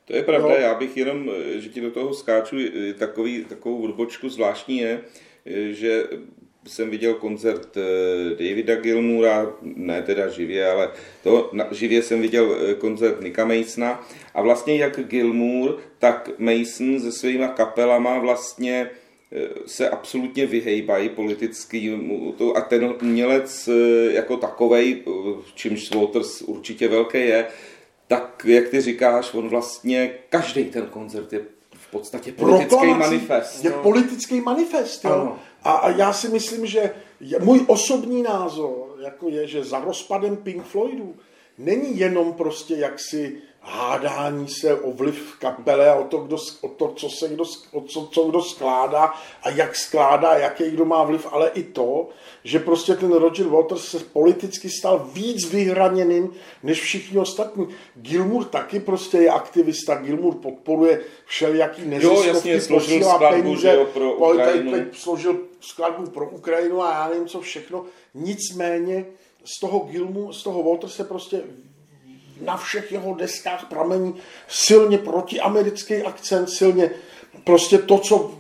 To 0.06 0.16
je 0.16 0.24
pravda, 0.24 0.50
no. 0.50 0.56
já 0.56 0.76
bych 0.76 0.98
jenom, 0.98 1.30
že 1.56 1.70
ti 1.70 1.82
do 1.82 1.92
toho 1.92 2.14
skáču, 2.14 2.56
takový, 3.00 3.46
takovou 3.46 3.84
odbočku 3.84 4.30
zvláštní 4.30 4.78
je, 4.78 5.02
že 5.72 6.04
jsem 6.68 6.90
viděl 6.90 7.14
koncert 7.14 7.78
eh, 7.78 8.30
Davida 8.30 8.76
Gilmura, 8.76 9.54
ne 9.62 10.02
teda 10.02 10.28
živě, 10.28 10.72
ale 10.72 10.90
to, 11.24 11.52
živě 11.72 12.04
jsem 12.04 12.22
viděl 12.22 12.56
eh, 12.60 12.74
koncert 12.74 13.22
Nika 13.22 13.46
Masona 13.46 14.08
a 14.34 14.42
vlastně 14.42 14.78
jak 14.78 15.00
Gilmour, 15.00 15.78
tak 16.00 16.30
Mason 16.38 17.00
se 17.00 17.12
svýma 17.12 17.48
kapelama 17.48 18.20
vlastně 18.20 18.90
eh, 19.32 19.48
se 19.66 19.90
absolutně 19.90 20.46
vyhejbají 20.46 21.10
politicky 21.10 22.00
a 22.56 22.62
ten 22.62 22.96
umělec 23.02 23.70
jako 24.10 24.38
takovej, 24.38 25.04
čímž 25.56 25.92
Waters 25.92 26.42
určitě 26.42 26.88
velký 26.88 27.18
je, 27.18 27.46
tak 28.08 28.46
jak 28.48 28.70
ty 28.70 28.82
říkáš, 28.82 29.34
on 29.34 29.50
vlastně, 29.50 30.12
každý 30.30 30.66
ten 30.66 30.86
koncert 30.86 31.34
je 31.34 31.40
v 31.74 31.92
podstatě 31.92 32.32
politický 32.32 32.88
manifest. 32.88 33.64
Je 33.64 33.70
no. 33.70 33.78
politický 33.78 34.42
manifest, 34.42 35.06
jo. 35.06 35.12
Ano. 35.12 35.40
A, 35.66 35.72
a 35.72 35.90
já 35.90 36.14
si 36.14 36.30
myslím, 36.30 36.66
že 36.66 36.94
můj 37.40 37.66
osobní 37.68 38.24
názor 38.24 38.96
jako 39.00 39.30
je, 39.30 39.48
že 39.48 39.64
za 39.64 39.80
rozpadem 39.80 40.38
Pink 40.38 40.64
Floydů 40.64 41.16
není 41.58 42.00
jenom 42.00 42.34
prostě 42.34 42.76
jaksi 42.76 43.42
hádání 43.66 44.48
se 44.48 44.76
o 44.76 44.92
vliv 44.92 45.36
kapele 45.40 45.90
a 45.90 45.96
o 45.96 46.04
to, 46.04 46.18
kdo, 46.18 46.38
o 46.62 46.68
to 46.68 46.94
co, 46.96 47.10
se 47.10 47.28
kdo, 47.28 47.44
o 47.72 47.82
co, 47.82 48.08
co 48.12 48.24
kdo 48.24 48.42
skládá 48.42 49.14
a 49.44 49.50
jak 49.50 49.76
skládá, 49.76 50.34
jaký 50.34 50.70
kdo 50.72 50.86
má 50.86 51.04
vliv, 51.04 51.28
ale 51.32 51.50
i 51.50 51.64
to, 51.64 52.10
že 52.44 52.60
prostě 52.60 52.96
ten 52.96 53.14
Roger 53.14 53.48
Waters 53.48 53.86
se 53.86 54.00
politicky 54.00 54.70
stal 54.70 55.10
víc 55.14 55.50
vyhraněným 55.50 56.34
než 56.64 56.82
všichni 56.82 57.20
ostatní. 57.20 57.68
Gilmour 57.96 58.46
taky 58.46 58.80
prostě 58.80 59.18
je 59.18 59.30
aktivista, 59.30 59.96
Gilmour 59.96 60.36
podporuje 60.36 61.02
všelijaký 61.26 61.86
neziskovky, 61.86 62.60
posílá 62.68 63.20
peníze, 63.20 63.74
jo, 63.74 63.86
pro 63.86 64.14
Ukrajinu. 64.14 64.72
Teď, 64.72 64.84
teď 64.84 64.98
složil 64.98 65.40
skladbu 65.66 66.10
pro 66.10 66.30
Ukrajinu 66.30 66.82
a 66.82 66.94
já 66.94 67.10
nevím 67.10 67.28
co 67.28 67.42
všechno. 67.42 67.86
Nicméně 68.14 69.06
z 69.44 69.60
toho 69.60 69.80
Gilmu, 69.80 70.34
z 70.34 70.44
toho 70.44 70.64
Walter 70.64 70.90
se 70.90 71.04
prostě 71.04 71.44
na 72.42 72.58
všech 72.58 72.92
jeho 72.92 73.16
deskách 73.16 73.70
pramení 73.70 74.16
silně 74.48 74.98
protiamerický 74.98 76.02
akcent, 76.02 76.50
silně 76.50 76.92
prostě 77.44 77.78
to, 77.78 77.98
co, 77.98 78.32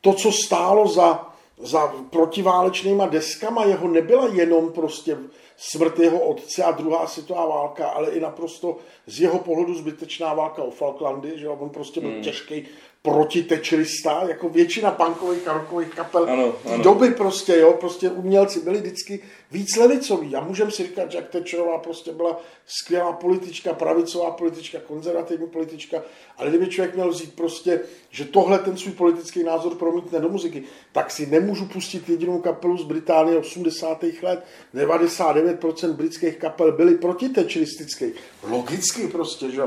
to, 0.00 0.12
co 0.12 0.32
stálo 0.32 0.88
za, 0.88 1.32
za 1.58 1.86
protiválečnýma 2.10 3.06
deskama, 3.06 3.64
jeho 3.64 3.88
nebyla 3.88 4.28
jenom 4.32 4.72
prostě 4.72 5.18
smrt 5.56 5.98
jeho 5.98 6.20
otce 6.20 6.62
a 6.64 6.70
druhá 6.70 7.06
světová 7.06 7.46
válka, 7.46 7.88
ale 7.88 8.10
i 8.10 8.20
naprosto 8.20 8.76
z 9.06 9.20
jeho 9.20 9.38
pohledu 9.38 9.74
zbytečná 9.74 10.34
válka 10.34 10.62
o 10.62 10.70
Falklandy, 10.70 11.38
že 11.38 11.48
on 11.48 11.70
prostě 11.70 12.00
byl 12.00 12.10
hmm. 12.10 12.22
těžký 12.22 12.66
protitečrista, 13.02 14.22
jako 14.28 14.48
většina 14.48 14.90
punkových 14.90 15.48
a 15.48 15.52
rockových 15.52 15.88
kapel 15.88 16.26
ano, 16.30 16.54
ano. 16.64 16.82
doby 16.82 17.10
prostě, 17.10 17.56
jo, 17.56 17.72
prostě 17.72 18.10
umělci 18.10 18.60
byli 18.60 18.78
vždycky 18.78 19.20
víc 19.50 19.76
levicoví 19.76 20.36
a 20.36 20.40
můžeme 20.40 20.70
si 20.70 20.82
říkat, 20.82 21.10
že 21.10 21.18
Jack 21.18 21.30
Thatcherová 21.30 21.78
prostě 21.78 22.12
byla 22.12 22.40
skvělá 22.66 23.12
politička, 23.12 23.74
pravicová 23.74 24.30
politička, 24.30 24.78
konzervativní 24.86 25.46
politička, 25.46 26.02
ale 26.36 26.48
kdyby 26.50 26.66
člověk 26.66 26.94
měl 26.94 27.10
vzít 27.10 27.34
prostě, 27.34 27.80
že 28.10 28.24
tohle 28.24 28.58
ten 28.58 28.76
svůj 28.76 28.92
politický 28.92 29.44
názor 29.44 29.74
promítne 29.74 30.20
do 30.20 30.28
muziky, 30.28 30.62
tak 30.92 31.10
si 31.10 31.26
nemůžu 31.26 31.66
pustit 31.66 32.08
jedinou 32.08 32.38
kapelu 32.38 32.78
z 32.78 32.84
Británie 32.84 33.38
80. 33.38 34.04
let, 34.22 34.44
99% 34.74 35.92
britských 35.92 36.36
kapel 36.36 36.72
byly 36.72 36.94
protitečeristické. 36.94 38.10
Logicky 38.42 39.08
prostě, 39.08 39.50
že 39.50 39.62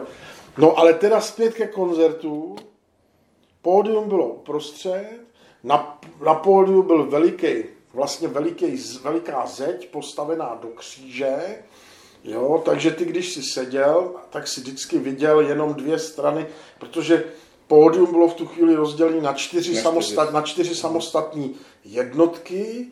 No 0.58 0.80
ale 0.80 0.94
teda 0.94 1.22
zpět 1.22 1.54
ke 1.54 1.68
koncertu, 1.68 2.56
Pódium 3.64 4.10
bylo 4.10 4.28
uprostřed, 4.28 5.20
na, 5.64 6.00
na 6.26 6.34
pódiu 6.34 6.84
byl 6.84 7.06
veliký, 7.06 7.64
vlastně 7.94 8.28
veliký, 8.28 8.84
veliká 9.04 9.46
zeď 9.46 9.90
postavená 9.90 10.60
do 10.62 10.68
kříže, 10.68 11.64
jo, 12.24 12.62
takže 12.66 12.92
ty, 12.92 13.06
když 13.06 13.34
si 13.34 13.44
seděl, 13.44 14.12
tak 14.30 14.48
si 14.48 14.62
vždycky 14.62 14.98
viděl 14.98 15.40
jenom 15.40 15.74
dvě 15.74 16.00
strany, 16.00 16.48
protože 16.80 17.24
pódium 17.68 18.12
bylo 18.12 18.28
v 18.28 18.34
tu 18.34 18.46
chvíli 18.46 18.76
rozdělené 18.76 19.22
na 19.22 19.34
čtyři, 19.34 19.76
samostat, 19.76 20.34
na 20.34 20.42
čtyři 20.42 20.76
samostatní 20.76 21.56
jednotky 21.86 22.88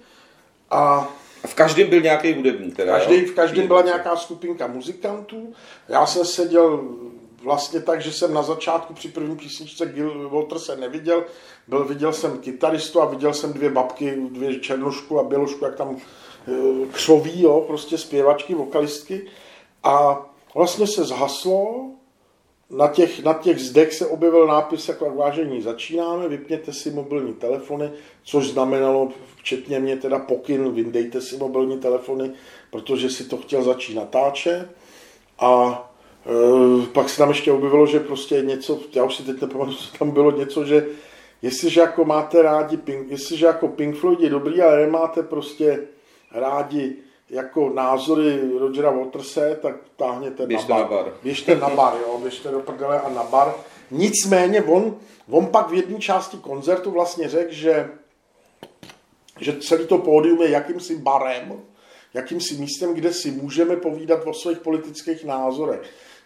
a 0.69 1.09
v 1.45 1.53
každém 1.53 1.89
byl 1.89 2.01
nějaký 2.01 2.33
hudebník 2.33 2.75
teda, 2.75 2.99
každý, 2.99 3.25
V 3.25 3.35
každém 3.35 3.67
byla 3.67 3.81
nějaká 3.81 4.15
skupinka 4.15 4.67
muzikantů. 4.67 5.53
Já 5.89 6.05
jsem 6.05 6.25
seděl 6.25 6.83
vlastně 7.43 7.79
tak, 7.79 8.01
že 8.01 8.11
jsem 8.11 8.33
na 8.33 8.43
začátku 8.43 8.93
při 8.93 9.07
první 9.07 9.35
písničce 9.35 9.85
Gil 9.85 10.29
Walter 10.29 10.59
se 10.59 10.75
neviděl. 10.75 11.25
Byl, 11.67 11.85
viděl 11.85 12.13
jsem 12.13 12.37
kytaristu 12.37 13.01
a 13.01 13.05
viděl 13.05 13.33
jsem 13.33 13.53
dvě 13.53 13.69
babky, 13.69 14.17
dvě 14.29 14.59
černošku 14.59 15.19
a 15.19 15.23
bělošku, 15.23 15.65
jak 15.65 15.75
tam 15.75 15.97
e, 15.97 16.87
křoví, 16.91 17.41
jo, 17.41 17.63
prostě 17.67 17.97
zpěvačky, 17.97 18.55
vokalistky. 18.55 19.27
A 19.83 20.25
vlastně 20.55 20.87
se 20.87 21.03
zhaslo, 21.03 21.91
na 22.69 22.87
těch, 22.87 23.23
na 23.23 23.33
těch 23.33 23.59
zdech 23.59 23.93
se 23.93 24.07
objevil 24.07 24.47
nápis 24.47 24.87
jako 24.87 25.09
vážení 25.09 25.61
začínáme, 25.61 26.27
vypněte 26.27 26.73
si 26.73 26.91
mobilní 26.91 27.33
telefony, 27.33 27.91
což 28.23 28.49
znamenalo 28.49 29.09
včetně 29.35 29.79
mě 29.79 29.97
teda 29.97 30.19
pokyn, 30.19 30.71
vyndejte 30.71 31.21
si 31.21 31.37
mobilní 31.37 31.79
telefony, 31.79 32.31
protože 32.69 33.09
si 33.09 33.23
to 33.23 33.37
chtěl 33.37 33.63
začít 33.63 33.95
natáčet. 33.95 34.67
A 35.39 35.90
pak 36.93 37.09
se 37.09 37.17
tam 37.17 37.29
ještě 37.29 37.51
objevilo, 37.51 37.87
že 37.87 37.99
prostě 37.99 38.41
něco, 38.41 38.79
já 38.93 39.03
už 39.03 39.15
si 39.15 39.23
teď 39.23 39.41
nepamatuju, 39.41 39.77
tam 39.99 40.11
bylo 40.11 40.31
něco, 40.31 40.65
že 40.65 40.87
jestliže 41.41 41.81
jako 41.81 42.05
máte 42.05 42.41
rádi, 42.41 42.77
Pink, 42.77 43.11
jestliže 43.11 43.45
jako 43.45 43.67
Pink 43.67 43.95
Floyd 43.95 44.19
je 44.19 44.29
dobrý, 44.29 44.61
ale 44.61 44.85
nemáte 44.85 45.23
prostě 45.23 45.87
rádi 46.31 46.95
jako 47.29 47.69
názory 47.69 48.39
Rogera 48.59 48.91
Waterse, 48.91 49.59
tak 49.61 49.75
táhněte 49.95 50.47
běžte 50.47 50.73
na 50.73 50.79
bar. 50.79 50.89
na 50.89 50.97
bar. 50.97 51.13
Běžte 51.23 51.55
na 51.55 51.69
bar, 51.69 51.93
jo, 52.07 52.19
běžte 52.21 52.51
do 52.51 52.59
prdele 52.59 53.01
a 53.01 53.09
na 53.09 53.23
bar. 53.23 53.53
Nicméně 53.91 54.61
on, 54.61 54.97
on 55.29 55.47
pak 55.47 55.69
v 55.69 55.73
jedné 55.73 55.99
části 55.99 56.37
koncertu 56.37 56.91
vlastně 56.91 57.29
řekl, 57.29 57.53
že, 57.53 57.89
že 59.39 59.59
celý 59.59 59.87
to 59.87 59.97
pódium 59.97 60.41
je 60.41 60.49
jakýmsi 60.49 60.97
barem, 60.97 61.61
jakýmsi 62.13 62.53
místem, 62.53 62.93
kde 62.93 63.13
si 63.13 63.31
můžeme 63.31 63.75
povídat 63.75 64.19
o 64.25 64.33
svých 64.33 64.59
politických 64.59 65.25
názorech. 65.25 65.81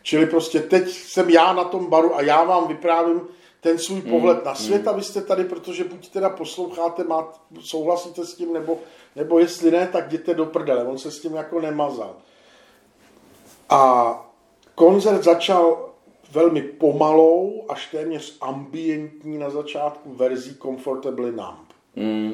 Čili 0.06 0.26
prostě 0.26 0.60
teď 0.60 0.89
jsem 0.89 1.30
já 1.30 1.54
na 1.54 1.63
tom 1.63 1.86
baru 1.86 2.15
a 2.15 2.22
já 2.22 2.44
vám 2.44 2.68
vyprávím 2.68 3.22
ten 3.62 3.80
svůj 3.80 4.02
mm, 4.02 4.10
pohled 4.10 4.46
na 4.46 4.56
svět 4.56 4.82
mm. 4.82 4.89
a 4.89 4.91
vy 4.91 5.04
jste 5.04 5.22
tady, 5.22 5.44
protože 5.44 5.84
buď 5.84 6.10
teda 6.10 6.30
posloucháte, 6.30 7.04
má, 7.04 7.34
souhlasíte 7.60 8.26
s 8.26 8.36
tím, 8.36 8.54
nebo, 8.54 8.80
nebo 9.15 9.39
jestli 9.39 9.72
ne, 9.72 9.88
tak 9.88 10.08
jděte 10.08 10.34
do 10.34 10.46
prdele. 10.46 10.84
On 10.84 10.98
se 10.98 11.12
s 11.12 11.20
tím 11.20 11.36
jako 11.36 11.62
nemazal. 11.62 12.15
A 13.70 14.32
koncert 14.76 15.24
začal 15.24 15.89
velmi 16.32 16.62
pomalou, 16.62 17.65
až 17.70 17.88
téměř 17.91 18.38
ambientní 18.41 19.38
na 19.38 19.50
začátku 19.50 20.13
verzí 20.13 20.56
Comfortably 20.62 21.32
Numb. 21.32 21.74
Mm. 21.96 22.34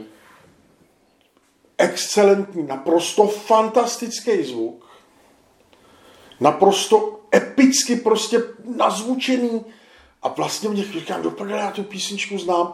Excelentní, 1.78 2.68
naprosto 2.68 3.28
fantastický 3.28 4.44
zvuk, 4.44 4.81
naprosto 6.42 7.20
epicky 7.36 7.96
prostě 7.96 8.44
nazvučený. 8.76 9.66
A 10.24 10.28
vlastně 10.28 10.70
mě 10.70 10.84
říkám, 10.84 11.22
do 11.22 11.36
já 11.46 11.72
tu 11.72 11.84
písničku 11.84 12.38
znám. 12.38 12.74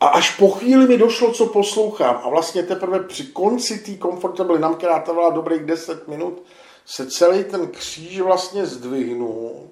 A 0.00 0.06
až 0.06 0.36
po 0.36 0.50
chvíli 0.50 0.86
mi 0.88 0.98
došlo, 0.98 1.32
co 1.32 1.46
poslouchám. 1.46 2.20
A 2.24 2.28
vlastně 2.28 2.62
teprve 2.62 3.00
při 3.00 3.24
konci 3.24 3.78
té 3.78 4.08
Comfortable 4.08 4.58
nám, 4.58 4.74
která 4.74 4.98
trvala 4.98 5.30
dobrých 5.30 5.62
10 5.62 6.08
minut, 6.08 6.42
se 6.86 7.10
celý 7.10 7.44
ten 7.44 7.66
kříž 7.66 8.20
vlastně 8.20 8.66
zdvihnul. 8.66 9.70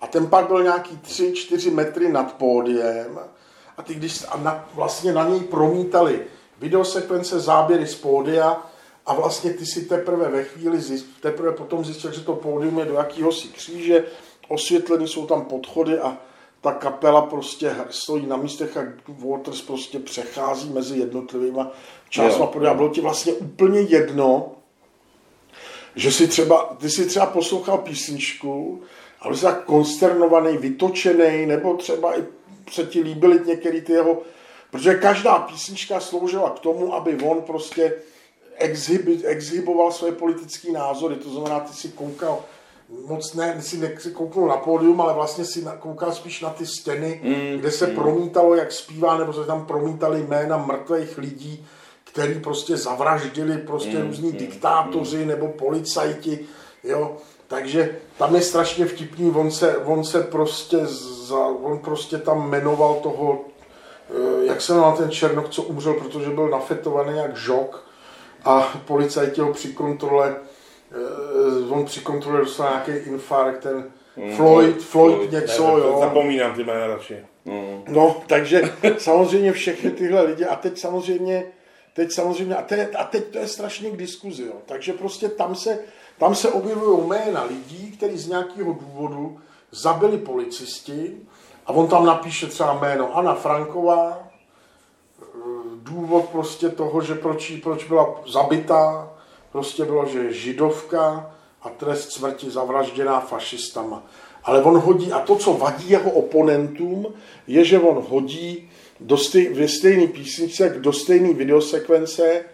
A 0.00 0.06
ten 0.06 0.26
pak 0.26 0.46
byl 0.46 0.62
nějaký 0.62 0.98
3-4 1.06 1.74
metry 1.74 2.12
nad 2.12 2.32
pódiem. 2.32 3.18
A 3.76 3.82
ty 3.82 3.94
když 3.94 4.24
a 4.28 4.36
na, 4.36 4.68
vlastně 4.74 5.12
na 5.12 5.28
něj 5.28 5.40
promítali 5.40 6.26
videosekvence, 6.58 7.40
záběry 7.40 7.86
z 7.86 7.94
pódia, 7.94 8.62
a 9.06 9.14
vlastně 9.14 9.52
ty 9.52 9.66
si 9.66 9.84
teprve 9.84 10.28
ve 10.28 10.44
chvíli, 10.44 10.80
zjist, 10.80 11.06
teprve 11.20 11.52
potom 11.52 11.84
zjistil, 11.84 12.12
že 12.12 12.20
to 12.20 12.36
pódium 12.36 12.78
je 12.78 12.84
do 12.84 12.94
jakéhosi 12.94 13.48
kříže, 13.48 14.04
osvětlený 14.48 15.08
jsou 15.08 15.26
tam 15.26 15.44
podchody 15.44 15.98
a 15.98 16.18
ta 16.60 16.72
kapela 16.72 17.22
prostě 17.22 17.76
stojí 17.90 18.26
na 18.26 18.36
místech 18.36 18.76
a 18.76 18.84
Waters 19.08 19.62
prostě 19.62 19.98
přechází 19.98 20.70
mezi 20.70 20.98
jednotlivýma 20.98 21.70
částma, 22.08 22.46
protože 22.46 22.74
bylo 22.74 22.88
ti 22.88 23.00
vlastně 23.00 23.32
úplně 23.32 23.80
jedno, 23.80 24.52
že 25.96 26.12
si 26.12 26.28
třeba, 26.28 26.76
ty 26.80 26.90
si 26.90 27.06
třeba 27.06 27.26
poslouchal 27.26 27.78
písničku 27.78 28.82
a 29.20 29.28
byl 29.28 29.36
jsi 29.36 29.42
tak 29.42 29.64
konsternovaný, 29.64 30.56
vytočený, 30.56 31.46
nebo 31.46 31.74
třeba 31.74 32.18
i 32.18 32.24
se 32.70 32.84
ti 32.84 33.00
líbily 33.00 33.40
některé 33.46 33.80
ty 33.80 33.92
jeho, 33.92 34.22
protože 34.70 34.94
každá 34.94 35.38
písnička 35.38 36.00
sloužila 36.00 36.50
k 36.50 36.58
tomu, 36.58 36.94
aby 36.94 37.18
on 37.24 37.42
prostě 37.42 37.94
exhibi, 38.56 39.24
exhiboval 39.24 39.92
své 39.92 40.12
politické 40.12 40.72
názory, 40.72 41.16
to 41.16 41.30
znamená, 41.30 41.60
ty 41.60 41.72
si 41.72 41.88
koukal 41.88 42.38
moc 43.06 43.34
ne, 43.34 43.62
si 43.62 43.78
nechci 43.78 44.10
kouknul 44.10 44.48
na 44.48 44.56
pódium, 44.56 45.00
ale 45.00 45.14
vlastně 45.14 45.44
si 45.44 45.66
koukal 45.78 46.12
spíš 46.12 46.40
na 46.40 46.50
ty 46.50 46.66
stěny, 46.66 47.20
mm, 47.24 47.58
kde 47.58 47.70
se 47.70 47.86
mm. 47.86 47.94
promítalo, 47.94 48.54
jak 48.54 48.72
zpívá, 48.72 49.18
nebo 49.18 49.32
se 49.32 49.44
tam 49.44 49.66
promítali 49.66 50.22
jména 50.22 50.56
mrtvých 50.56 51.18
lidí, 51.18 51.66
který 52.04 52.40
prostě 52.40 52.76
zavraždili 52.76 53.58
prostě 53.58 53.98
mm, 53.98 54.06
různí 54.08 54.30
mm, 54.30 54.36
diktátoři 54.36 55.18
mm. 55.18 55.28
nebo 55.28 55.48
policajti, 55.48 56.46
jo. 56.84 57.16
Takže 57.48 57.96
tam 58.18 58.34
je 58.34 58.40
strašně 58.40 58.86
vtipný, 58.86 59.30
on 59.30 59.50
se, 59.50 59.76
on 59.76 60.04
se 60.04 60.22
prostě, 60.22 60.86
za, 61.26 61.38
on 61.38 61.78
prostě 61.78 62.18
tam 62.18 62.50
jmenoval 62.50 62.94
toho, 62.94 63.40
eh, 64.10 64.46
jak 64.46 64.60
se 64.60 64.72
jmenoval 64.72 64.96
ten 64.96 65.10
Černok, 65.10 65.48
co 65.48 65.62
umřel, 65.62 65.94
protože 65.94 66.30
byl 66.30 66.48
nafetovaný 66.48 67.18
jak 67.18 67.36
žok 67.36 67.84
a 68.44 68.80
policajti 68.86 69.40
ho 69.40 69.52
při 69.52 69.72
kontrole 69.72 70.36
uh, 71.66 71.72
on 71.78 71.84
při 71.84 72.00
kontrole 72.00 72.40
dostal 72.40 72.70
nějaký 72.70 73.10
infarkt, 73.10 73.62
ten 73.62 73.76
mm, 74.16 74.36
Floyd, 74.36 74.82
Floyd, 74.82 75.14
Floyd 75.14 75.32
něco, 75.32 75.76
ne, 75.76 75.82
jo. 75.84 75.96
Zapomínám 76.00 76.54
ty 76.54 76.64
jména 76.64 76.86
radši. 76.86 77.16
Mm. 77.44 77.84
No, 77.88 78.16
takže 78.26 78.62
samozřejmě 78.98 79.52
všechny 79.52 79.90
tyhle 79.90 80.22
lidi 80.22 80.44
a 80.44 80.56
teď 80.56 80.78
samozřejmě, 80.78 81.44
teď 81.92 82.12
samozřejmě, 82.12 82.56
a, 82.56 82.62
te, 82.62 82.86
a 82.86 83.04
teď 83.04 83.24
to 83.24 83.38
je 83.38 83.48
strašně 83.48 83.90
k 83.90 83.96
diskuzi, 83.96 84.42
jo. 84.46 84.54
Takže 84.66 84.92
prostě 84.92 85.28
tam 85.28 85.54
se, 85.54 85.78
tam 86.18 86.34
se 86.34 86.48
objevují 86.48 87.08
jména 87.08 87.44
lidí, 87.44 87.92
kteří 87.96 88.18
z 88.18 88.28
nějakého 88.28 88.72
důvodu 88.72 89.40
zabili 89.70 90.18
policisti 90.18 91.16
a 91.66 91.72
on 91.72 91.88
tam 91.88 92.06
napíše 92.06 92.46
třeba 92.46 92.74
jméno 92.74 93.16
Anna 93.16 93.34
Franková, 93.34 94.18
eh, 94.20 94.31
důvod 95.82 96.24
prostě 96.24 96.68
toho, 96.68 97.00
že 97.00 97.14
proč, 97.14 97.52
proč 97.62 97.84
byla 97.84 98.20
zabitá, 98.26 99.12
prostě 99.52 99.84
bylo, 99.84 100.06
že 100.06 100.18
je 100.18 100.32
židovka 100.32 101.34
a 101.62 101.68
trest 101.68 102.12
smrti 102.12 102.50
zavražděná 102.50 103.20
fašistama. 103.20 104.06
Ale 104.44 104.62
on 104.62 104.78
hodí, 104.78 105.12
a 105.12 105.18
to, 105.18 105.36
co 105.36 105.52
vadí 105.52 105.90
jeho 105.90 106.10
oponentům, 106.10 107.06
je, 107.46 107.64
že 107.64 107.80
on 107.80 108.04
hodí 108.08 108.70
do 109.00 109.16
stej, 109.16 109.54
ve 109.54 109.68
stejné 109.68 110.06
písničce, 110.06 110.68
do 110.68 110.92
stejné 110.92 111.32
videosekvence, 111.32 112.44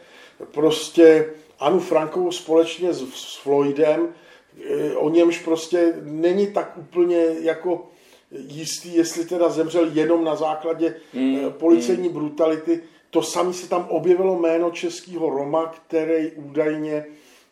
prostě 0.52 1.30
Anu 1.60 1.80
Frankovou 1.80 2.32
společně 2.32 2.92
s, 2.92 3.14
s 3.14 3.36
Floydem, 3.36 4.08
eh, 4.64 4.96
o 4.96 5.10
němž 5.10 5.38
prostě 5.38 5.94
není 6.02 6.46
tak 6.46 6.72
úplně 6.76 7.26
jako 7.40 7.86
jistý, 8.32 8.94
jestli 8.94 9.24
teda 9.24 9.48
zemřel 9.48 9.90
jenom 9.92 10.24
na 10.24 10.36
základě 10.36 10.94
mm, 11.14 11.38
policejní 11.50 12.08
mm. 12.08 12.14
brutality, 12.14 12.82
to 13.10 13.22
samé 13.22 13.52
se 13.52 13.68
tam 13.68 13.86
objevilo 13.88 14.38
jméno 14.38 14.70
českého 14.70 15.30
Roma, 15.30 15.66
který 15.66 16.30
údajně 16.30 17.06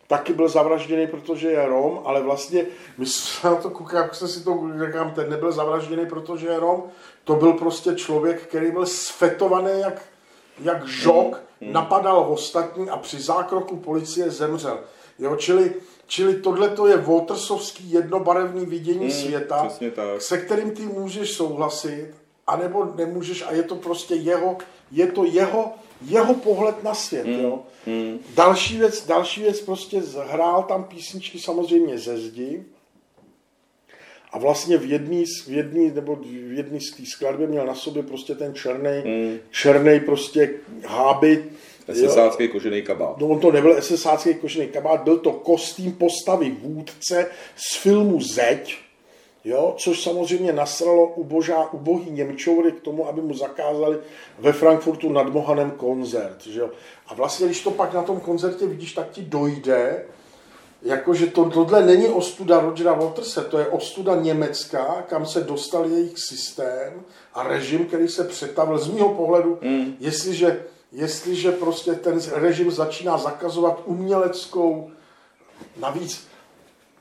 taky 0.07 0.33
byl 0.33 0.49
zavražděný, 0.49 1.07
protože 1.07 1.51
je 1.51 1.67
Rom, 1.67 2.01
ale 2.05 2.23
vlastně, 2.23 2.67
my 2.99 3.07
jsme 3.07 3.51
na 3.51 3.57
to 3.57 3.71
koukám, 3.71 4.03
jak 4.03 4.15
se 4.15 4.29
si 4.29 4.45
to 4.45 4.61
říkám, 4.87 5.11
ten 5.11 5.31
nebyl 5.31 5.53
zavražděný, 5.53 6.07
protože 6.07 6.49
je 6.49 6.61
Rom, 6.61 6.85
to 7.25 7.35
byl 7.35 7.53
prostě 7.53 7.95
člověk, 7.95 8.43
který 8.43 8.71
byl 8.71 8.87
sfetovaný 8.87 9.81
jak, 9.81 10.03
jak 10.61 10.87
žok, 10.87 11.43
mm. 11.61 11.73
napadal 11.73 12.27
ostatní 12.29 12.91
a 12.91 12.97
při 12.97 13.21
zákroku 13.21 13.77
policie 13.77 14.31
zemřel. 14.31 14.79
Jo, 15.19 15.37
čili, 15.37 15.75
čili 16.07 16.35
tohle 16.35 16.69
to 16.69 16.87
je 16.87 16.97
Watersovský 16.97 17.93
jednobarevný 17.93 18.67
vidění 18.67 19.05
mm, 19.05 19.11
světa, 19.11 19.69
se 20.19 20.39
kterým 20.39 20.71
ty 20.71 20.83
můžeš 20.83 21.33
souhlasit, 21.33 22.15
anebo 22.47 22.85
nemůžeš 22.97 23.43
a 23.43 23.53
je 23.53 23.63
to 23.63 23.75
prostě 23.75 24.15
jeho, 24.15 24.59
je 24.93 25.07
to 25.07 25.25
jeho, 25.25 25.73
jeho 26.07 26.35
pohled 26.35 26.83
na 26.83 26.95
svět. 26.95 27.27
Mm. 27.27 27.41
Jo. 27.41 27.63
Mm. 27.87 28.19
Další, 28.35 28.79
věc, 28.79 29.07
další 29.07 29.43
věc 29.43 29.61
prostě 29.61 30.03
hrál 30.29 30.63
tam 30.63 30.85
písničky 30.85 31.39
samozřejmě 31.39 31.99
ze 31.99 32.19
zdi 32.19 32.65
a 34.33 34.39
vlastně 34.39 34.79
v 34.79 34.91
jedný, 34.91 35.25
v 35.47 35.49
jedný 35.49 35.93
nebo 35.95 36.17
v 36.17 36.53
jedný 36.57 36.81
z 36.81 36.97
té 36.97 37.03
skladby 37.07 37.47
měl 37.47 37.67
na 37.67 37.75
sobě 37.75 38.03
prostě 38.03 38.35
ten 38.35 38.55
černý, 38.55 39.03
mm. 39.05 39.39
černý 39.51 40.01
prostě 40.01 40.51
hábit, 40.87 41.53
SSácký 41.93 42.49
kožený 42.49 42.83
kabát. 42.83 43.19
No 43.19 43.27
on 43.27 43.41
to 43.41 43.53
nebyl 43.53 43.83
SSácký 43.83 44.35
kožený 44.35 44.69
kabát, 44.69 45.03
byl 45.03 45.19
to 45.19 45.33
kostým 45.33 45.93
postavy 45.93 46.51
vůdce 46.51 47.27
z 47.57 47.77
filmu 47.77 48.21
Zeď, 48.21 48.79
Jo, 49.47 49.75
což 49.79 50.03
samozřejmě 50.03 50.53
nasralo 50.53 51.07
ubožá, 51.07 51.73
ubohý 51.73 52.11
Němčoury 52.11 52.73
k 52.73 52.81
tomu, 52.81 53.09
aby 53.09 53.21
mu 53.23 53.35
zakázali 53.35 53.99
ve 54.39 54.53
Frankfurtu 54.53 55.13
nad 55.13 55.33
Mohanem 55.33 55.71
koncert. 55.71 56.47
Že 56.47 56.61
jo. 56.61 56.71
A 57.07 57.15
vlastně, 57.15 57.47
když 57.47 57.63
to 57.63 57.71
pak 57.71 57.95
na 57.95 58.03
tom 58.03 58.21
koncertě 58.21 58.67
vidíš, 58.67 58.93
tak 58.93 59.11
ti 59.11 59.23
dojde, 59.23 60.05
jakože 60.83 61.27
to, 61.27 61.51
tohle 61.51 61.87
není 61.87 62.09
ostuda 62.09 62.61
Rogera 62.61 62.93
Waterse, 62.93 63.45
to 63.45 63.59
je 63.59 63.67
ostuda 63.67 64.15
Německa, 64.15 65.05
kam 65.09 65.27
se 65.27 65.41
dostal 65.41 65.87
jejich 65.87 66.19
systém 66.19 67.03
a 67.35 67.43
režim, 67.43 67.87
který 67.87 68.09
se 68.09 68.25
přetavil 68.25 68.79
z 68.79 68.89
mého 68.89 69.15
pohledu, 69.15 69.59
mm. 69.63 69.97
jestliže, 70.01 70.65
jestliže 70.93 71.53
prostě 71.53 71.93
ten 71.93 72.21
režim 72.33 72.71
začíná 72.71 73.19
zakazovat 73.19 73.83
uměleckou, 73.85 74.91
navíc 75.81 76.27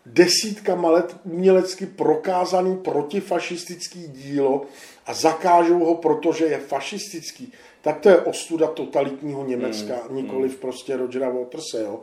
desítkama 0.05 0.89
let 0.89 1.15
umělecky 1.23 1.85
prokázaný 1.85 2.77
protifašistický 2.77 4.07
dílo 4.07 4.61
a 5.05 5.13
zakážou 5.13 5.79
ho, 5.79 5.95
protože 5.95 6.45
je 6.45 6.57
fašistický, 6.57 7.53
tak 7.81 7.99
to 7.99 8.09
je 8.09 8.17
ostuda 8.17 8.67
totalitního 8.67 9.45
Německa, 9.45 9.93
mm, 10.09 10.15
nikoliv 10.15 10.51
mm. 10.51 10.57
prostě 10.57 10.97
Rogera 10.97 11.29
Waterse. 11.29 11.81
Jo. 11.81 11.99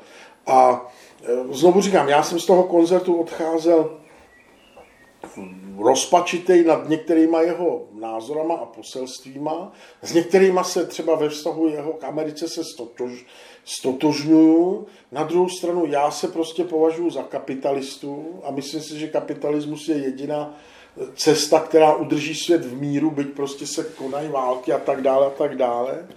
A 0.46 0.90
e, 1.24 1.54
znovu 1.54 1.80
říkám, 1.80 2.08
já 2.08 2.22
jsem 2.22 2.40
z 2.40 2.46
toho 2.46 2.62
koncertu 2.62 3.14
odcházel 3.14 3.98
rozpačitej 5.78 6.64
nad 6.64 6.88
některýma 6.88 7.40
jeho 7.40 7.82
názorama 7.92 8.54
a 8.54 8.64
poselstvíma. 8.64 9.72
S 10.02 10.12
některýma 10.12 10.64
se 10.64 10.86
třeba 10.86 11.14
ve 11.14 11.28
vztahu 11.28 11.68
jeho 11.68 11.92
k 11.92 12.04
Americe 12.04 12.48
se 12.48 12.64
stotož, 12.64 13.26
stotožňuju. 13.64 14.86
Na 15.12 15.22
druhou 15.22 15.48
stranu 15.48 15.86
já 15.86 16.10
se 16.10 16.28
prostě 16.28 16.64
považuji 16.64 17.10
za 17.10 17.22
kapitalistu 17.22 18.40
a 18.44 18.50
myslím 18.50 18.80
si, 18.80 18.98
že 18.98 19.08
kapitalismus 19.08 19.88
je 19.88 19.96
jediná 19.96 20.58
cesta, 21.14 21.60
která 21.60 21.94
udrží 21.94 22.34
svět 22.34 22.64
v 22.64 22.80
míru, 22.80 23.10
byť 23.10 23.28
prostě 23.28 23.66
se 23.66 23.84
konají 23.84 24.28
války 24.28 24.72
a 24.72 24.78
tak 24.78 25.02
dále 25.02 25.26
a 25.26 25.30
tak 25.30 25.56
dále. 25.56 26.08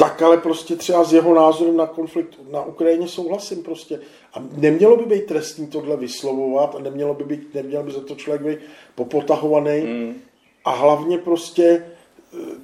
Tak 0.00 0.22
ale 0.22 0.36
prostě 0.36 0.76
třeba 0.76 1.04
s 1.04 1.12
jeho 1.12 1.34
názorem 1.34 1.76
na 1.76 1.86
konflikt 1.86 2.38
na 2.50 2.64
Ukrajině 2.64 3.08
souhlasím 3.08 3.62
prostě. 3.62 4.00
A 4.34 4.42
nemělo 4.56 4.96
by 4.96 5.04
být 5.04 5.26
trestní 5.26 5.66
tohle 5.66 5.96
vyslovovat 5.96 6.74
a 6.74 6.78
nemělo 6.78 7.14
by 7.14 7.24
být, 7.24 7.54
neměl 7.54 7.82
by 7.82 7.92
za 7.92 8.00
to 8.00 8.14
člověk 8.14 8.42
být 8.42 8.58
popotahovaný. 8.94 9.80
Mm. 9.80 10.14
A 10.64 10.70
hlavně 10.70 11.18
prostě 11.18 11.84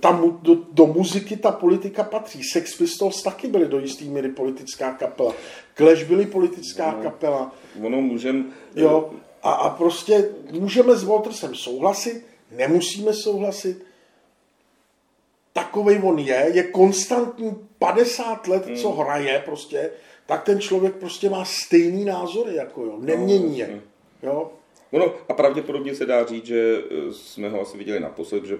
tam 0.00 0.38
do, 0.42 0.56
do 0.72 0.86
muziky 0.86 1.36
ta 1.36 1.52
politika 1.52 2.04
patří. 2.04 2.40
Sex 2.52 2.76
Pistols 2.76 3.22
taky 3.22 3.48
byly 3.48 3.66
do 3.66 3.78
jistý 3.78 4.08
míry 4.08 4.28
politická 4.28 4.92
kapela. 4.92 5.32
Clash 5.74 6.02
byly 6.02 6.26
politická 6.26 6.94
no, 6.96 7.02
kapela. 7.02 7.52
Ono 7.82 8.00
můžem... 8.00 8.52
Jo, 8.76 9.10
a, 9.42 9.50
a 9.52 9.70
prostě 9.70 10.28
můžeme 10.52 10.96
s 10.96 11.04
Waltersem 11.04 11.54
souhlasit, 11.54 12.24
nemusíme 12.56 13.12
souhlasit. 13.12 13.85
Takovej 15.66 16.00
on 16.02 16.18
je, 16.18 16.50
je 16.52 16.62
konstantní 16.62 17.56
50 17.78 18.48
let, 18.48 18.66
hmm. 18.66 18.76
co 18.76 18.90
hraje 18.90 19.42
prostě, 19.44 19.90
tak 20.26 20.42
ten 20.44 20.60
člověk 20.60 20.94
prostě 20.94 21.30
má 21.30 21.44
stejný 21.44 22.04
názory, 22.04 22.54
jako 22.54 22.84
jo, 22.84 22.94
nemění 22.98 23.58
je. 23.58 23.80
No, 24.22 24.30
jo. 24.30 24.50
Ono, 24.92 25.14
a 25.28 25.34
pravděpodobně 25.34 25.94
se 25.94 26.06
dá 26.06 26.26
říct, 26.26 26.46
že 26.46 26.82
eh, 26.90 27.12
jsme 27.12 27.48
ho 27.48 27.60
asi 27.60 27.78
viděli 27.78 28.00
naposled, 28.00 28.44
že 28.44 28.58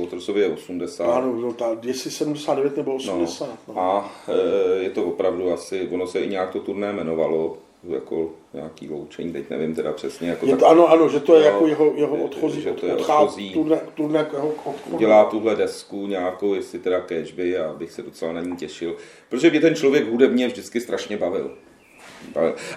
Watersovi 0.00 0.40
je 0.40 0.48
80. 0.48 1.04
Ano, 1.04 1.36
no, 1.36 1.52
ta, 1.52 1.76
jestli 1.82 2.10
79 2.10 2.76
nebo 2.76 2.94
80. 2.94 3.48
No. 3.68 3.74
No. 3.74 3.80
A 3.80 4.12
e, 4.28 4.82
je 4.82 4.90
to 4.90 5.04
opravdu 5.04 5.52
asi, 5.52 5.88
ono 5.88 6.06
se 6.06 6.20
i 6.20 6.28
nějak 6.28 6.50
to 6.50 6.60
turné 6.60 6.90
jmenovalo, 6.90 7.58
jako 7.88 8.30
nějaký 8.54 8.88
loučení, 8.88 9.32
teď 9.32 9.50
nevím 9.50 9.74
teda 9.74 9.92
přesně. 9.92 10.28
Jako 10.28 10.46
je 10.46 10.56
to, 10.56 10.60
tak, 10.60 10.70
ano, 10.70 10.88
ano, 10.88 11.08
že 11.08 11.20
to 11.20 11.34
je 11.34 11.40
jo, 11.40 11.46
jako 11.46 11.66
jeho, 11.66 11.92
jeho 11.96 12.16
odchozí, 12.16 12.60
že 12.60 12.70
to 12.70 12.86
je 12.86 12.94
odchozí, 12.94 13.52
turné, 13.52 13.80
turné 13.94 14.18
jako 14.18 14.36
jeho 14.36 14.48
odchozí. 14.48 14.96
Dělá 14.98 15.24
tuhle 15.24 15.56
desku 15.56 16.06
nějakou, 16.06 16.54
jestli 16.54 16.78
teda 16.78 17.04
catchby, 17.08 17.58
a 17.58 17.72
bych 17.72 17.92
se 17.92 18.02
docela 18.02 18.32
na 18.32 18.40
ní 18.40 18.56
těšil. 18.56 18.96
Protože 19.28 19.50
mě 19.50 19.60
ten 19.60 19.74
člověk 19.74 20.10
hudebně 20.10 20.46
vždycky 20.46 20.80
strašně 20.80 21.16
bavil. 21.16 21.50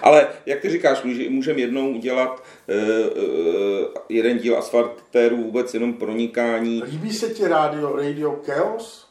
Ale 0.02 0.28
jak 0.46 0.60
ty 0.60 0.70
říkáš, 0.70 1.02
můžeme 1.28 1.60
jednou 1.60 1.90
udělat 1.90 2.44
uh, 2.68 3.94
jeden 4.08 4.38
díl 4.38 4.58
asfaltérů 4.58 5.36
vůbec 5.36 5.74
jenom 5.74 5.94
pronikání. 5.94 6.82
Líbí 6.90 7.12
se 7.12 7.28
ti 7.28 7.48
radio, 7.48 7.96
Radio 7.96 8.36
Chaos? 8.46 9.05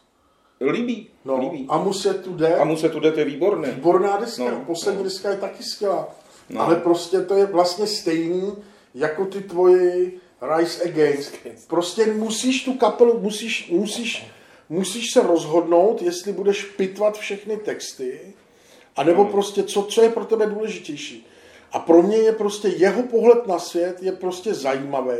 Líbí. 0.71 1.07
No, 1.25 1.39
líbí. 1.39 1.65
a 1.69 1.77
Muse 1.77 2.13
Tude? 2.13 2.55
A 2.55 2.63
Muse 2.63 2.89
Tude 2.89 3.11
to 3.11 3.19
je 3.19 3.25
výborné. 3.25 3.71
Výborná 3.71 4.17
deska, 4.17 4.51
no, 4.51 4.63
poslední 4.67 4.97
no. 4.97 5.03
deska 5.03 5.29
je 5.29 5.37
taky 5.37 5.63
skvělá. 5.63 6.07
No. 6.49 6.61
Ale 6.61 6.75
prostě 6.75 7.21
to 7.21 7.33
je 7.33 7.45
vlastně 7.45 7.87
stejný 7.87 8.53
jako 8.95 9.25
ty 9.25 9.41
tvoje 9.41 10.11
Rise 10.57 10.83
Against. 10.83 11.33
Prostě 11.67 12.13
musíš 12.13 12.63
tu 12.63 12.73
kapelu, 12.73 13.19
musíš, 13.19 13.69
musíš, 13.71 14.27
musíš 14.69 15.11
se 15.11 15.21
rozhodnout, 15.21 16.01
jestli 16.01 16.33
budeš 16.33 16.63
pitvat 16.65 17.17
všechny 17.17 17.57
texty, 17.57 18.19
anebo 18.95 19.23
hmm. 19.23 19.31
prostě 19.31 19.63
co, 19.63 19.83
co 19.83 20.01
je 20.01 20.09
pro 20.09 20.25
tebe 20.25 20.45
důležitější. 20.45 21.27
A 21.71 21.79
pro 21.79 22.01
mě 22.01 22.17
je 22.17 22.31
prostě 22.31 22.67
jeho 22.67 23.03
pohled 23.03 23.47
na 23.47 23.59
svět 23.59 24.03
je 24.03 24.11
prostě 24.11 24.53
zajímavý 24.53 25.17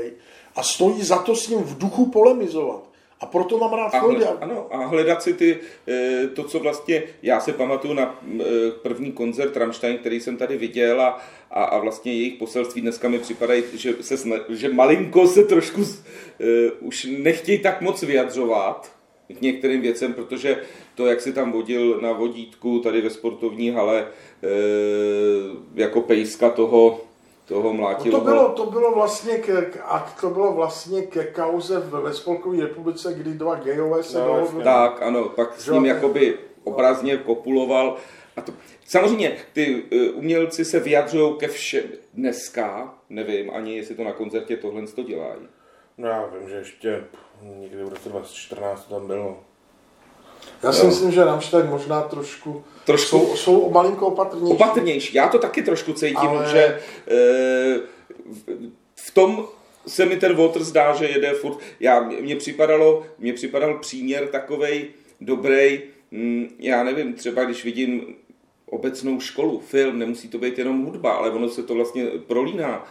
a 0.56 0.64
stojí 0.64 1.04
za 1.04 1.18
to 1.18 1.36
s 1.36 1.48
ním 1.48 1.60
v 1.60 1.78
duchu 1.78 2.06
polemizovat. 2.06 2.84
A 3.20 3.26
proto 3.26 3.58
mám 3.58 3.74
rád 3.74 3.94
a, 3.94 4.00
ano, 4.42 4.68
a 4.72 4.86
hledat 4.86 5.24
si 5.24 5.34
ty, 5.34 5.58
eh, 5.88 6.28
to, 6.34 6.44
co 6.44 6.60
vlastně, 6.60 7.04
já 7.24 7.40
se 7.40 7.54
pamatuju 7.54 7.94
na 7.94 8.20
eh, 8.40 8.44
první 8.82 9.12
koncert 9.12 9.58
Rammstein, 9.58 9.98
který 9.98 10.20
jsem 10.20 10.38
tady 10.38 10.58
viděl 10.58 11.02
a, 11.02 11.22
a, 11.52 11.64
a 11.64 11.78
vlastně 11.78 12.14
jejich 12.14 12.34
poselství 12.34 12.82
dneska 12.82 13.10
mi 13.10 13.20
připadají, 13.20 13.64
že, 13.74 13.94
se, 14.02 14.16
že 14.50 14.74
malinko 14.74 15.28
se 15.28 15.44
trošku 15.44 15.82
uh, 15.82 15.88
už 16.80 17.08
nechtějí 17.20 17.60
tak 17.60 17.82
moc 17.82 18.04
vyjadřovat 18.04 18.92
k 19.38 19.42
některým 19.42 19.82
věcem, 19.82 20.14
protože 20.14 20.62
to, 20.96 21.06
jak 21.06 21.22
si 21.22 21.34
tam 21.34 21.52
vodil 21.52 22.02
na 22.02 22.12
vodítku 22.12 22.80
tady 22.80 23.02
ve 23.02 23.10
sportovní 23.10 23.70
hale 23.70 24.08
uh, 24.08 25.58
jako 25.76 26.02
pejska 26.02 26.50
toho 26.50 27.02
toho 27.46 27.74
mlátilo. 27.74 28.18
No 28.18 28.24
to, 28.24 28.32
bylo, 28.32 28.50
to 28.50 28.66
bylo 28.66 28.92
vlastně 28.96 29.38
ke, 29.38 29.72
a 29.84 30.14
to 30.22 30.30
bylo 30.30 30.54
vlastně 30.54 31.02
ke 31.02 31.24
kauze 31.24 31.80
ve 31.80 32.14
Spolkové 32.14 32.62
republice, 32.62 33.14
kdy 33.14 33.32
dva 33.34 33.56
gejové 33.56 34.04
se 34.04 34.20
no, 34.20 34.26
dohodli. 34.26 34.64
Tak, 34.64 35.02
ano, 35.02 35.30
pak 35.30 35.60
s 35.62 35.68
ním 35.68 35.86
jakoby 35.86 36.38
obrazně 36.64 37.18
kopuloval. 37.18 37.98
A 38.38 38.42
to, 38.42 38.52
samozřejmě, 38.86 39.38
ty 39.54 39.84
uh, 39.84 40.18
umělci 40.18 40.66
se 40.66 40.80
vyjadřují 40.80 41.36
ke 41.38 41.48
všem 41.48 41.84
dneska, 42.14 42.94
nevím 43.10 43.52
ani, 43.54 43.78
jestli 43.78 43.96
to 43.96 44.04
na 44.04 44.12
koncertě 44.12 44.58
tohle 44.58 44.88
to 44.88 45.04
dělají. 45.04 45.42
No 45.98 46.08
já 46.08 46.26
vím, 46.26 46.50
že 46.50 46.56
ještě 46.56 47.04
někdy 47.42 47.84
v 47.84 47.90
roce 47.90 48.10
2014 48.10 48.86
to 48.86 48.96
tam 48.96 49.08
bylo. 49.08 49.40
Já 50.64 50.72
si 50.72 50.82
jo. 50.82 50.88
myslím, 50.88 51.12
že 51.12 51.26
Rammstein 51.26 51.70
možná 51.70 52.02
trošku, 52.02 52.64
trošku 52.86 53.18
jsou, 53.18 53.36
jsou 53.36 53.70
malinko 53.70 54.08
opatrnější. 54.08 54.54
Opatrnější. 54.54 55.16
Já 55.18 55.28
to 55.28 55.40
taky 55.40 55.62
trošku 55.64 55.94
cítím, 55.94 56.18
Ale... 56.18 56.50
že 56.50 56.60
e, 56.60 57.80
v 58.96 59.12
tom 59.14 59.48
se 59.88 60.06
mi 60.06 60.18
ten 60.18 60.36
Waters 60.36 60.66
zdá, 60.66 60.94
že 60.94 61.06
jede 61.06 61.34
furt. 61.34 61.58
Já, 61.80 62.00
mně 62.00 62.36
připadalo, 62.36 63.06
mně 63.20 63.34
připadal 63.34 63.80
příměr 63.80 64.28
takovej 64.28 64.88
dobrý, 65.22 65.82
mm, 66.12 66.48
já 66.60 66.84
nevím, 66.84 67.14
třeba 67.14 67.44
když 67.44 67.64
vidím 67.64 68.16
obecnou 68.66 69.20
školu, 69.20 69.60
film, 69.60 70.00
nemusí 70.00 70.30
to 70.30 70.38
být 70.38 70.58
jenom 70.58 70.86
hudba, 70.86 71.12
ale 71.12 71.32
ono 71.32 71.50
se 71.50 71.64
to 71.64 71.74
vlastně 71.74 72.06
prolíná, 72.06 72.88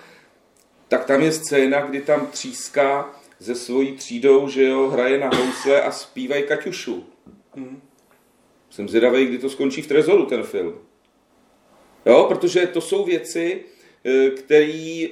tak 0.89 1.05
tam 1.05 1.23
je 1.23 1.33
scéna, 1.33 1.81
kdy 1.81 2.01
tam 2.01 2.27
tříská 2.27 3.15
se 3.41 3.55
svojí 3.55 3.93
třídou, 3.93 4.49
že 4.49 4.65
jo, 4.65 4.89
hraje 4.89 5.19
na 5.19 5.31
housle 5.37 5.83
a 5.83 5.91
zpívají 5.91 6.43
Kaťušu. 6.43 7.05
Hmm. 7.57 7.81
Jsem 8.71 8.89
zvědavý, 8.89 9.27
kdy 9.27 9.39
to 9.39 9.51
skončí 9.51 9.83
v 9.83 9.87
Trezoru, 9.87 10.27
ten 10.27 10.43
film. 10.43 10.75
Jo, 12.07 12.25
protože 12.29 12.67
to 12.67 12.81
jsou 12.81 13.05
věci, 13.05 13.65
eh, 14.05 14.31
které 14.31 15.07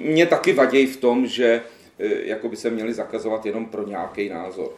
mě 0.00 0.26
taky 0.26 0.52
vadí 0.52 0.86
v 0.86 0.96
tom, 0.96 1.26
že 1.26 1.62
eh, 1.98 2.28
jako 2.28 2.48
by 2.48 2.56
se 2.56 2.70
měli 2.70 2.94
zakazovat 2.94 3.46
jenom 3.46 3.66
pro 3.66 3.86
nějaký 3.86 4.28
názor. 4.28 4.72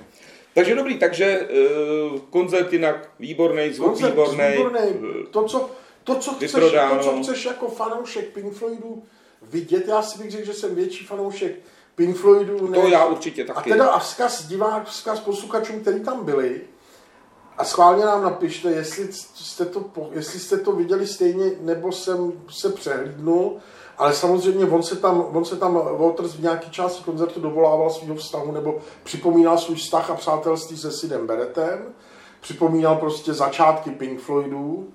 Takže 0.55 0.75
dobrý, 0.75 0.99
takže 0.99 1.49
koncert 2.31 2.73
jinak 2.73 3.11
výborný, 3.19 3.73
zvuk 3.73 3.89
koncert 3.89 4.15
výborný. 4.15 4.81
To, 5.31 5.45
co, 5.45 5.71
to, 6.05 6.15
co 6.15 6.33
chceš, 6.33 6.53
to, 6.53 6.99
co 7.01 7.23
chceš 7.23 7.45
jako 7.45 7.69
fanoušek 7.69 8.29
Pink 8.29 8.53
Floydu 8.53 9.03
vidět, 9.43 9.89
já 9.89 10.03
si 10.03 10.19
bych 10.19 10.31
řekl, 10.31 10.47
že 10.47 10.55
jsem 10.55 10.75
větší 10.75 11.05
fanoušek 11.05 11.53
Pink 11.95 12.17
Floydu. 12.17 12.69
Než... 12.69 12.81
To 12.81 12.89
já 12.89 13.07
určitě 13.07 13.45
taky. 13.45 13.71
A 13.71 13.75
teda 13.75 13.89
a 13.89 13.99
vzkaz 13.99 14.47
divák, 14.47 14.87
vzkaz 14.87 15.21
posluchačům, 15.21 15.81
kteří 15.81 16.01
tam 16.01 16.25
byli, 16.25 16.61
a 17.61 17.65
schválně 17.65 18.05
nám 18.05 18.23
napište, 18.23 18.71
jestli 18.71 19.09
jste, 19.13 19.65
to, 19.65 19.85
jestli 20.13 20.39
jste 20.39 20.57
to 20.57 20.73
viděli 20.73 21.07
stejně, 21.07 21.51
nebo 21.61 21.93
jsem 21.93 22.33
se 22.51 22.69
přehlídnul. 22.69 23.57
Ale 23.99 24.15
samozřejmě 24.15 24.65
on 24.65 24.83
se 24.83 24.97
tam, 24.97 25.27
on 25.33 25.45
se 25.45 25.57
tam 25.57 25.75
Waters 25.75 26.35
v 26.35 26.43
nějaké 26.43 26.71
části 26.71 27.05
koncertu 27.05 27.41
dovolával 27.41 27.91
svého 27.91 28.15
vztahu, 28.15 28.53
nebo 28.53 28.79
připomínal 29.05 29.59
svůj 29.59 29.77
vztah 29.77 30.11
a 30.11 30.15
přátelství 30.15 30.77
se 30.77 30.93
Sidem 30.93 31.27
Beretem. 31.27 31.79
Připomínal 32.41 32.97
prostě 32.97 33.35
začátky 33.35 33.91
Pink 33.91 34.21
Floydů. 34.21 34.89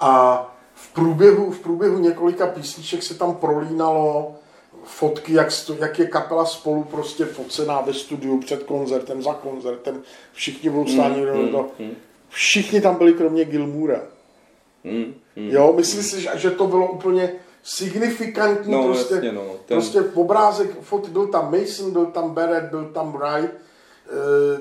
A 0.00 0.42
v 0.74 0.92
průběhu, 0.92 1.50
v 1.50 1.60
průběhu 1.60 1.98
několika 1.98 2.46
písniček 2.46 3.02
se 3.02 3.14
tam 3.14 3.34
prolínalo 3.34 4.34
fotky, 4.84 5.32
jak, 5.32 5.52
sto, 5.52 5.74
jak 5.74 5.98
je 5.98 6.06
kapela 6.06 6.46
spolu 6.46 6.84
prostě 6.84 7.24
focená 7.24 7.80
ve 7.80 7.94
studiu 7.94 8.40
před 8.40 8.62
koncertem, 8.62 9.22
za 9.22 9.34
koncertem, 9.34 10.02
všichni 10.32 10.70
budou 10.70 10.86
stání 10.86 11.20
mm, 11.20 11.28
mm, 11.28 11.66
mm. 11.78 11.96
Všichni 12.28 12.80
tam 12.80 12.94
byli 12.94 13.12
kromě 13.12 13.44
Gilmura. 13.44 14.00
Mm, 14.84 15.14
mm, 15.36 15.50
jo, 15.50 15.72
myslím 15.76 16.02
si, 16.02 16.20
že, 16.20 16.30
že 16.34 16.50
to 16.50 16.66
bylo 16.66 16.90
úplně 16.90 17.32
signifikantní 17.62 18.72
no, 18.72 18.84
prostě, 18.84 19.14
jasně, 19.14 19.32
no, 19.32 19.42
ten... 19.42 19.76
prostě 19.76 20.00
obrázek, 20.14 20.80
fot, 20.80 21.08
byl 21.08 21.26
tam 21.26 21.58
Mason, 21.58 21.90
byl 21.90 22.06
tam 22.06 22.30
Barrett, 22.30 22.70
byl 22.70 22.84
tam 22.84 23.12
Wright, 23.12 23.54
e, 23.54 24.60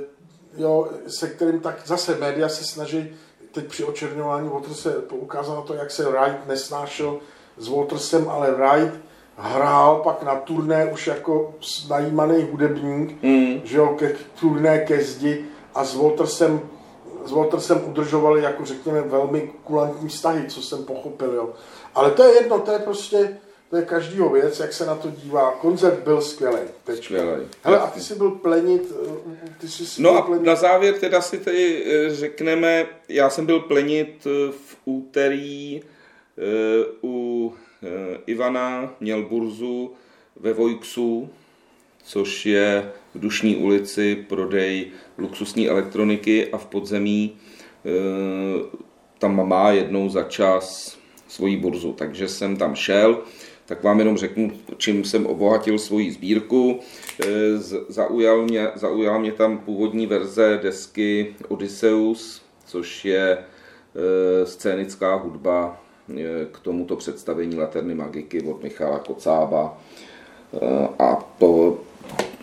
jo, 0.57 0.87
se 1.07 1.29
kterým 1.29 1.59
tak 1.59 1.81
zase 1.85 2.17
média 2.19 2.49
se 2.49 2.63
snaží 2.63 3.15
teď 3.51 3.65
při 3.67 3.83
očerňování 3.83 4.49
Waterse 4.49 4.91
poukázat 4.91 5.55
na 5.55 5.61
to, 5.61 5.73
jak 5.73 5.91
se 5.91 6.03
Wright 6.03 6.47
nesnášel 6.47 7.19
s 7.57 7.67
Watersem, 7.67 8.29
ale 8.29 8.51
Wright 8.51 8.93
hrál 9.37 9.95
pak 9.95 10.23
na 10.23 10.35
turné 10.35 10.85
už 10.85 11.07
jako 11.07 11.55
najímaný 11.89 12.47
hudebník, 12.51 13.23
mm. 13.23 13.61
že 13.63 13.77
jo, 13.77 13.87
ke 13.87 14.15
turné 14.39 14.79
ke 14.79 15.03
zdi 15.03 15.45
a 15.75 15.85
s 15.85 15.95
Watersem 15.95 16.61
s 17.27 17.31
Watersem 17.31 17.81
udržovali 17.85 18.43
jako 18.43 18.65
řekněme 18.65 19.01
velmi 19.01 19.51
kulantní 19.63 20.09
vztahy, 20.09 20.49
co 20.49 20.61
jsem 20.61 20.85
pochopil, 20.85 21.33
jo. 21.33 21.53
Ale 21.95 22.11
to 22.11 22.23
je 22.23 22.33
jedno, 22.33 22.59
to 22.59 22.71
je 22.71 22.79
prostě, 22.79 23.37
to 23.69 23.75
je 23.77 23.85
každýho 23.85 24.29
věc, 24.29 24.59
jak 24.59 24.73
se 24.73 24.85
na 24.85 24.95
to 24.95 25.11
dívá. 25.11 25.51
Koncert 25.51 25.99
byl 25.99 26.21
skvělý. 26.21 26.57
Skvělý. 26.95 27.47
Hele, 27.63 27.79
a 27.79 27.87
ty 27.87 28.01
jsi 28.01 28.15
byl 28.15 28.31
plenit, 28.31 28.93
eh, 29.43 29.49
ty 29.59 29.67
jsi 29.67 30.01
No 30.01 30.17
a 30.17 30.21
plenit... 30.21 30.45
na 30.45 30.55
závěr 30.55 30.93
teda 30.99 31.21
si 31.21 31.37
tady 31.37 31.85
eh, 31.85 32.15
řekneme, 32.15 32.85
já 33.09 33.29
jsem 33.29 33.45
byl 33.45 33.59
plenit 33.59 34.27
eh, 34.27 34.51
v 34.51 34.77
úterý 34.85 35.81
u 37.03 37.53
Ivana, 38.25 38.93
měl 38.99 39.23
burzu 39.23 39.93
ve 40.35 40.53
Vojksu, 40.53 41.29
což 42.03 42.45
je 42.45 42.91
Dušní 43.17 43.55
ulici 43.55 44.25
prodej 44.29 44.87
luxusní 45.17 45.69
elektroniky 45.69 46.47
a 46.47 46.57
v 46.57 46.65
podzemí 46.65 47.31
e, 47.31 47.91
tam 49.19 49.47
má 49.47 49.71
jednou 49.71 50.09
za 50.09 50.23
čas 50.23 50.97
svoji 51.27 51.57
burzu. 51.57 51.93
Takže 51.93 52.27
jsem 52.27 52.57
tam 52.57 52.75
šel, 52.75 53.21
tak 53.65 53.83
vám 53.83 53.99
jenom 53.99 54.17
řeknu, 54.17 54.51
čím 54.77 55.03
jsem 55.03 55.25
obohatil 55.25 55.79
svoji 55.79 56.11
sbírku. 56.11 56.79
E, 57.25 57.57
zaujal 57.89 58.43
mě, 58.43 58.67
zaujala 58.75 59.17
mě 59.17 59.31
tam 59.31 59.57
původní 59.57 60.07
verze 60.07 60.59
desky 60.63 61.35
Odysseus, 61.47 62.41
což 62.65 63.05
je 63.05 63.37
e, 63.37 64.45
scénická 64.45 65.15
hudba 65.15 65.83
k 66.51 66.59
tomuto 66.59 66.95
představení 66.95 67.55
Laterny 67.55 67.95
Magiky 67.95 68.41
od 68.41 68.63
Michala 68.63 68.99
Kocába. 68.99 69.77
A 70.99 71.15
to 71.39 71.79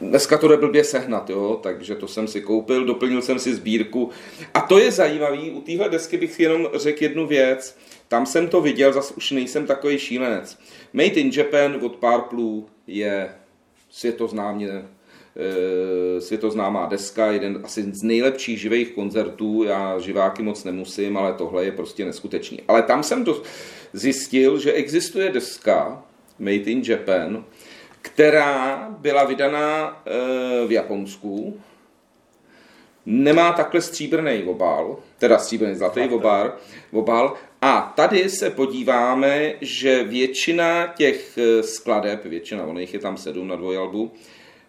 dneska 0.00 0.38
to 0.38 0.48
jde 0.48 0.56
blbě 0.56 0.84
sehnat, 0.84 1.30
jo, 1.30 1.60
takže 1.62 1.94
to 1.94 2.08
jsem 2.08 2.28
si 2.28 2.40
koupil, 2.40 2.84
doplnil 2.84 3.22
jsem 3.22 3.38
si 3.38 3.54
sbírku. 3.54 4.10
A 4.54 4.60
to 4.60 4.78
je 4.78 4.90
zajímavý, 4.90 5.50
u 5.50 5.60
téhle 5.60 5.88
desky 5.88 6.16
bych 6.16 6.40
jenom 6.40 6.68
řekl 6.74 7.02
jednu 7.02 7.26
věc. 7.26 7.78
Tam 8.08 8.26
jsem 8.26 8.48
to 8.48 8.60
viděl, 8.60 8.92
zase 8.92 9.14
už 9.14 9.30
nejsem 9.30 9.66
takový 9.66 9.98
šílenec. 9.98 10.58
Made 10.92 11.08
in 11.08 11.30
Japan 11.34 11.78
od 11.82 11.96
Purple 11.96 12.62
je 12.86 13.28
světoznámě 13.90 14.68
e, 14.68 16.20
světoznámá 16.20 16.86
deska, 16.86 17.32
jeden 17.32 17.60
asi 17.64 17.82
z 17.92 18.02
nejlepších 18.02 18.60
živých 18.60 18.92
koncertů. 18.92 19.64
Já 19.64 19.98
živáky 19.98 20.42
moc 20.42 20.64
nemusím, 20.64 21.16
ale 21.16 21.32
tohle 21.32 21.64
je 21.64 21.72
prostě 21.72 22.04
neskutečný. 22.04 22.60
Ale 22.68 22.82
tam 22.82 23.02
jsem 23.02 23.24
to 23.24 23.42
zjistil, 23.92 24.58
že 24.58 24.72
existuje 24.72 25.32
deska 25.32 26.02
Made 26.38 26.56
in 26.56 26.82
Japan, 26.86 27.44
která 28.04 28.88
byla 28.98 29.24
vydaná 29.24 30.02
eh, 30.06 30.66
v 30.66 30.72
Japonsku, 30.72 31.60
nemá 33.06 33.52
takhle 33.52 33.80
stříbrný 33.80 34.42
obal, 34.42 34.96
teda 35.18 35.38
stříbrný 35.38 35.74
zlatý 35.74 36.00
obal, 36.00 36.52
obal 36.92 37.34
A 37.62 37.92
tady 37.96 38.28
se 38.28 38.50
podíváme, 38.50 39.52
že 39.60 40.04
většina 40.04 40.86
těch 40.86 41.38
eh, 41.38 41.62
skladeb, 41.62 42.24
většina, 42.24 42.66
ono 42.66 42.80
jich 42.80 42.94
je 42.94 43.00
tam 43.00 43.16
sedm 43.16 43.48
na 43.48 43.56
dvojalbu, 43.56 44.12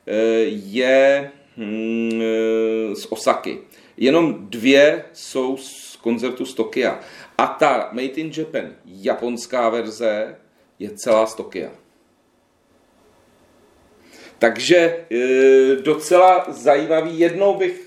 eh, 0.07 0.13
je 0.47 1.31
hm, 1.57 2.21
z 2.93 3.05
Osaky. 3.09 3.57
Jenom 3.97 4.36
dvě 4.49 5.05
jsou 5.13 5.57
z 5.57 5.95
koncertu 5.95 6.45
z 6.45 6.53
Tokia. 6.53 6.99
A 7.38 7.47
ta 7.47 7.89
Made 7.91 8.07
in 8.07 8.31
Japan, 8.38 8.75
japonská 8.86 9.69
verze, 9.69 10.36
je 10.79 10.89
celá 10.89 11.25
z 11.25 11.36
Tokia. 11.36 11.84
Takže 14.39 15.05
docela 15.83 16.45
zajímavý. 16.49 17.19
Jednou 17.19 17.55
bych 17.57 17.86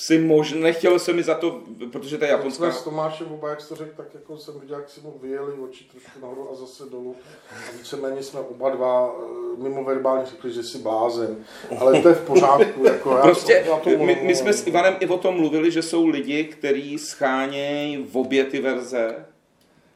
si 0.00 0.18
možná, 0.18 0.60
nechtělo 0.60 0.98
se 0.98 1.12
mi 1.12 1.22
za 1.22 1.34
to, 1.34 1.60
protože 1.92 2.18
ta 2.18 2.26
japonská... 2.26 2.64
Jsme 2.64 2.80
s 2.80 2.82
Tomášem 2.82 3.32
oba, 3.32 3.50
jak 3.50 3.60
jsi 3.60 3.68
to 3.68 3.74
řekl, 3.74 3.90
tak 3.96 4.06
jako 4.14 4.38
jsem 4.38 4.60
viděl, 4.60 4.76
jak 4.76 4.90
si 4.90 5.00
mu 5.00 5.18
vyjeli 5.22 5.52
oči 5.52 5.84
trošku 5.84 6.20
nahoru 6.22 6.48
a 6.52 6.54
zase 6.54 6.84
dolů. 6.90 7.16
A 7.50 7.54
víceméně 7.78 8.22
jsme 8.22 8.40
oba 8.40 8.70
dva 8.70 9.14
eh, 9.18 9.62
mimo 9.62 9.84
verbálně 9.84 10.26
řekli, 10.26 10.52
že 10.52 10.62
jsi 10.62 10.78
blázen. 10.78 11.44
Ale 11.78 12.02
to 12.02 12.08
je 12.08 12.14
v 12.14 12.26
pořádku. 12.26 12.84
Jako 12.84 13.10
já 13.10 13.22
prostě 13.22 13.64
to, 13.66 13.90
to 13.90 14.04
my, 14.04 14.20
my, 14.22 14.34
jsme 14.34 14.52
s 14.52 14.66
Ivanem 14.66 14.96
i 15.00 15.06
o 15.06 15.18
tom 15.18 15.36
mluvili, 15.36 15.70
že 15.70 15.82
jsou 15.82 16.06
lidi, 16.06 16.44
kteří 16.44 16.98
schánějí 16.98 17.96
v 17.96 18.16
obě 18.16 18.44
ty 18.44 18.60
verze. 18.60 19.26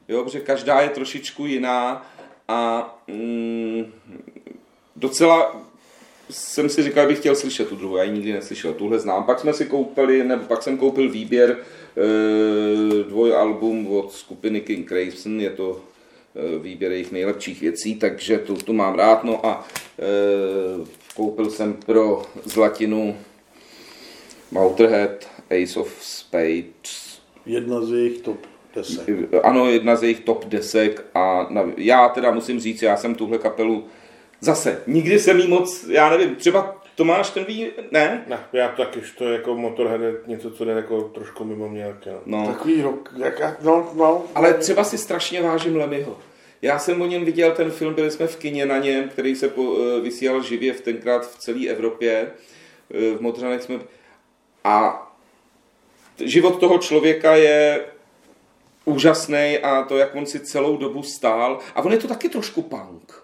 Jo, 0.08 0.24
protože 0.24 0.40
každá 0.40 0.80
je 0.80 0.88
trošičku 0.88 1.46
jiná 1.46 2.06
a 2.48 2.88
mm, 3.08 3.92
docela 4.96 5.56
jsem 6.34 6.68
si 6.68 6.82
říkal, 6.82 7.06
bych 7.06 7.18
chtěl 7.18 7.36
slyšet 7.36 7.68
tu 7.68 7.76
druhou, 7.76 7.96
já 7.96 8.02
ji 8.02 8.12
nikdy 8.12 8.32
neslyšel, 8.32 8.74
tuhle 8.74 8.98
znám. 8.98 9.24
Pak 9.24 9.40
jsme 9.40 9.52
si 9.52 9.66
koupili, 9.66 10.24
nebo 10.24 10.44
pak 10.44 10.62
jsem 10.62 10.78
koupil 10.78 11.10
výběr 11.10 11.50
e, 11.50 13.04
dvojalbum 13.04 13.92
od 13.92 14.12
skupiny 14.12 14.60
King 14.60 14.88
Crimson, 14.88 15.40
je 15.40 15.50
to 15.50 15.80
e, 16.34 16.58
výběr 16.58 16.92
jejich 16.92 17.12
nejlepších 17.12 17.60
věcí, 17.60 17.94
takže 17.94 18.38
tu, 18.38 18.54
tu 18.56 18.72
mám 18.72 18.94
rád. 18.94 19.24
No 19.24 19.46
a 19.46 19.66
e, 19.98 20.86
koupil 21.16 21.50
jsem 21.50 21.74
pro 21.74 22.22
Zlatinu 22.44 23.16
Motorhead, 24.50 25.28
Ace 25.50 25.80
of 25.80 25.96
Spades. 26.00 27.20
Jedna 27.46 27.80
z 27.80 27.92
jejich 27.92 28.20
top 28.20 28.46
desek. 28.74 29.08
Ano, 29.42 29.70
jedna 29.70 29.96
z 29.96 30.02
jejich 30.02 30.20
top 30.20 30.44
desek 30.44 31.04
a 31.14 31.46
na, 31.50 31.72
já 31.76 32.08
teda 32.08 32.30
musím 32.30 32.60
říct, 32.60 32.82
já 32.82 32.96
jsem 32.96 33.14
tuhle 33.14 33.38
kapelu 33.38 33.84
Zase, 34.40 34.82
nikdy 34.86 35.18
jsem 35.18 35.38
jí 35.38 35.48
moc, 35.48 35.84
já 35.88 36.10
nevím, 36.10 36.36
třeba 36.36 36.84
Tomáš 36.94 37.30
ten 37.30 37.44
ví, 37.44 37.70
ne? 37.90 38.24
Ne, 38.26 38.38
já 38.52 38.68
taky, 38.68 39.00
to 39.18 39.24
je 39.24 39.32
jako 39.32 39.54
Motorhead 39.54 40.00
je 40.00 40.14
něco, 40.26 40.50
co 40.50 40.64
jde 40.64 40.72
jako 40.72 41.02
trošku 41.02 41.44
mimo 41.44 41.68
mě. 41.68 41.96
No. 42.06 42.20
no. 42.26 42.46
Takový 42.46 42.82
rok, 42.82 43.12
jak, 43.16 43.62
no, 43.62 43.92
no. 43.94 44.24
Ale 44.34 44.54
třeba 44.54 44.84
si 44.84 44.98
strašně 44.98 45.42
vážím 45.42 45.76
Lemyho. 45.76 46.18
Já 46.62 46.78
jsem 46.78 47.02
o 47.02 47.06
něm 47.06 47.24
viděl 47.24 47.52
ten 47.52 47.70
film, 47.70 47.94
byli 47.94 48.10
jsme 48.10 48.26
v 48.26 48.36
kině 48.36 48.66
na 48.66 48.78
něm, 48.78 49.08
který 49.08 49.36
se 49.36 49.48
po, 49.48 49.76
eh, 49.78 50.00
vysílal 50.00 50.42
živě 50.42 50.72
v 50.72 50.80
tenkrát 50.80 51.30
v 51.30 51.38
celé 51.38 51.66
Evropě. 51.66 52.30
Eh, 52.90 53.16
v 53.16 53.20
Motranech 53.20 53.62
jsme... 53.62 53.78
A 54.64 55.06
život 56.18 56.60
toho 56.60 56.78
člověka 56.78 57.36
je 57.36 57.84
úžasný 58.84 59.58
a 59.58 59.82
to, 59.82 59.98
jak 59.98 60.14
on 60.14 60.26
si 60.26 60.40
celou 60.40 60.76
dobu 60.76 61.02
stál. 61.02 61.58
A 61.74 61.82
on 61.82 61.92
je 61.92 61.98
to 61.98 62.08
taky 62.08 62.28
trošku 62.28 62.62
punk. 62.62 63.23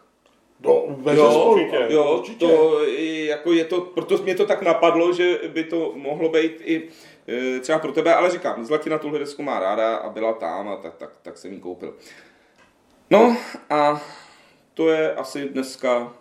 No, 0.65 0.97
jo, 1.13 1.53
určitě, 1.53 1.87
jo, 1.89 2.17
určitě. 2.19 2.47
to 2.47 2.85
jako 3.05 3.53
je 3.53 3.65
to, 3.65 3.81
proto 3.81 4.19
mě 4.19 4.35
to 4.35 4.47
tak 4.47 4.63
napadlo, 4.63 5.13
že 5.13 5.41
by 5.49 5.65
to 5.65 5.93
mohlo 5.97 6.29
být 6.29 6.53
i 6.61 6.89
e, 7.29 7.61
třeba 7.61 7.79
pro 7.79 7.93
tebe, 7.93 8.15
ale 8.15 8.31
říkám, 8.31 8.65
Zlatina 8.65 8.99
tuhle 8.99 9.19
desku 9.19 9.43
má 9.43 9.61
ráda 9.61 9.97
a 9.97 10.09
byla 10.09 10.33
tam 10.33 10.69
a 10.69 10.77
tak, 10.77 10.95
tak, 10.97 11.11
tak 11.23 11.39
jsem 11.39 11.53
ji 11.53 11.61
koupil. 11.61 11.95
No 13.11 13.37
a 13.71 14.03
to 14.75 14.89
je 14.89 15.15
asi 15.15 15.49
dneska 15.49 16.13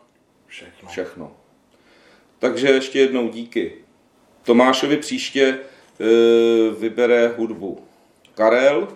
všechno. 0.48 0.90
všechno. 0.90 1.36
Takže 2.40 2.68
ještě 2.68 3.00
jednou 3.00 3.28
díky. 3.28 3.74
Tomášovi 4.44 4.98
příště 4.98 5.44
e, 5.48 5.60
vybere 6.80 7.28
hudbu. 7.28 7.84
Karel. 8.36 8.88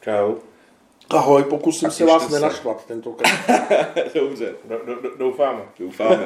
Čau. 0.00 0.47
Ahoj, 1.10 1.44
pokusím 1.44 1.90
se 1.90 2.04
vás 2.06 2.28
nenaštvat 2.28 2.84
tentokrát. 2.84 3.32
Dobře. 4.14 4.54
Do, 4.64 4.78
do, 4.84 5.16
doufáme. 5.18 5.60
Doufáme. 5.78 6.24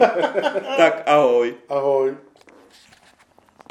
tak 0.77 1.03
ahoj. 1.07 1.55
Ahoj. 1.69 2.15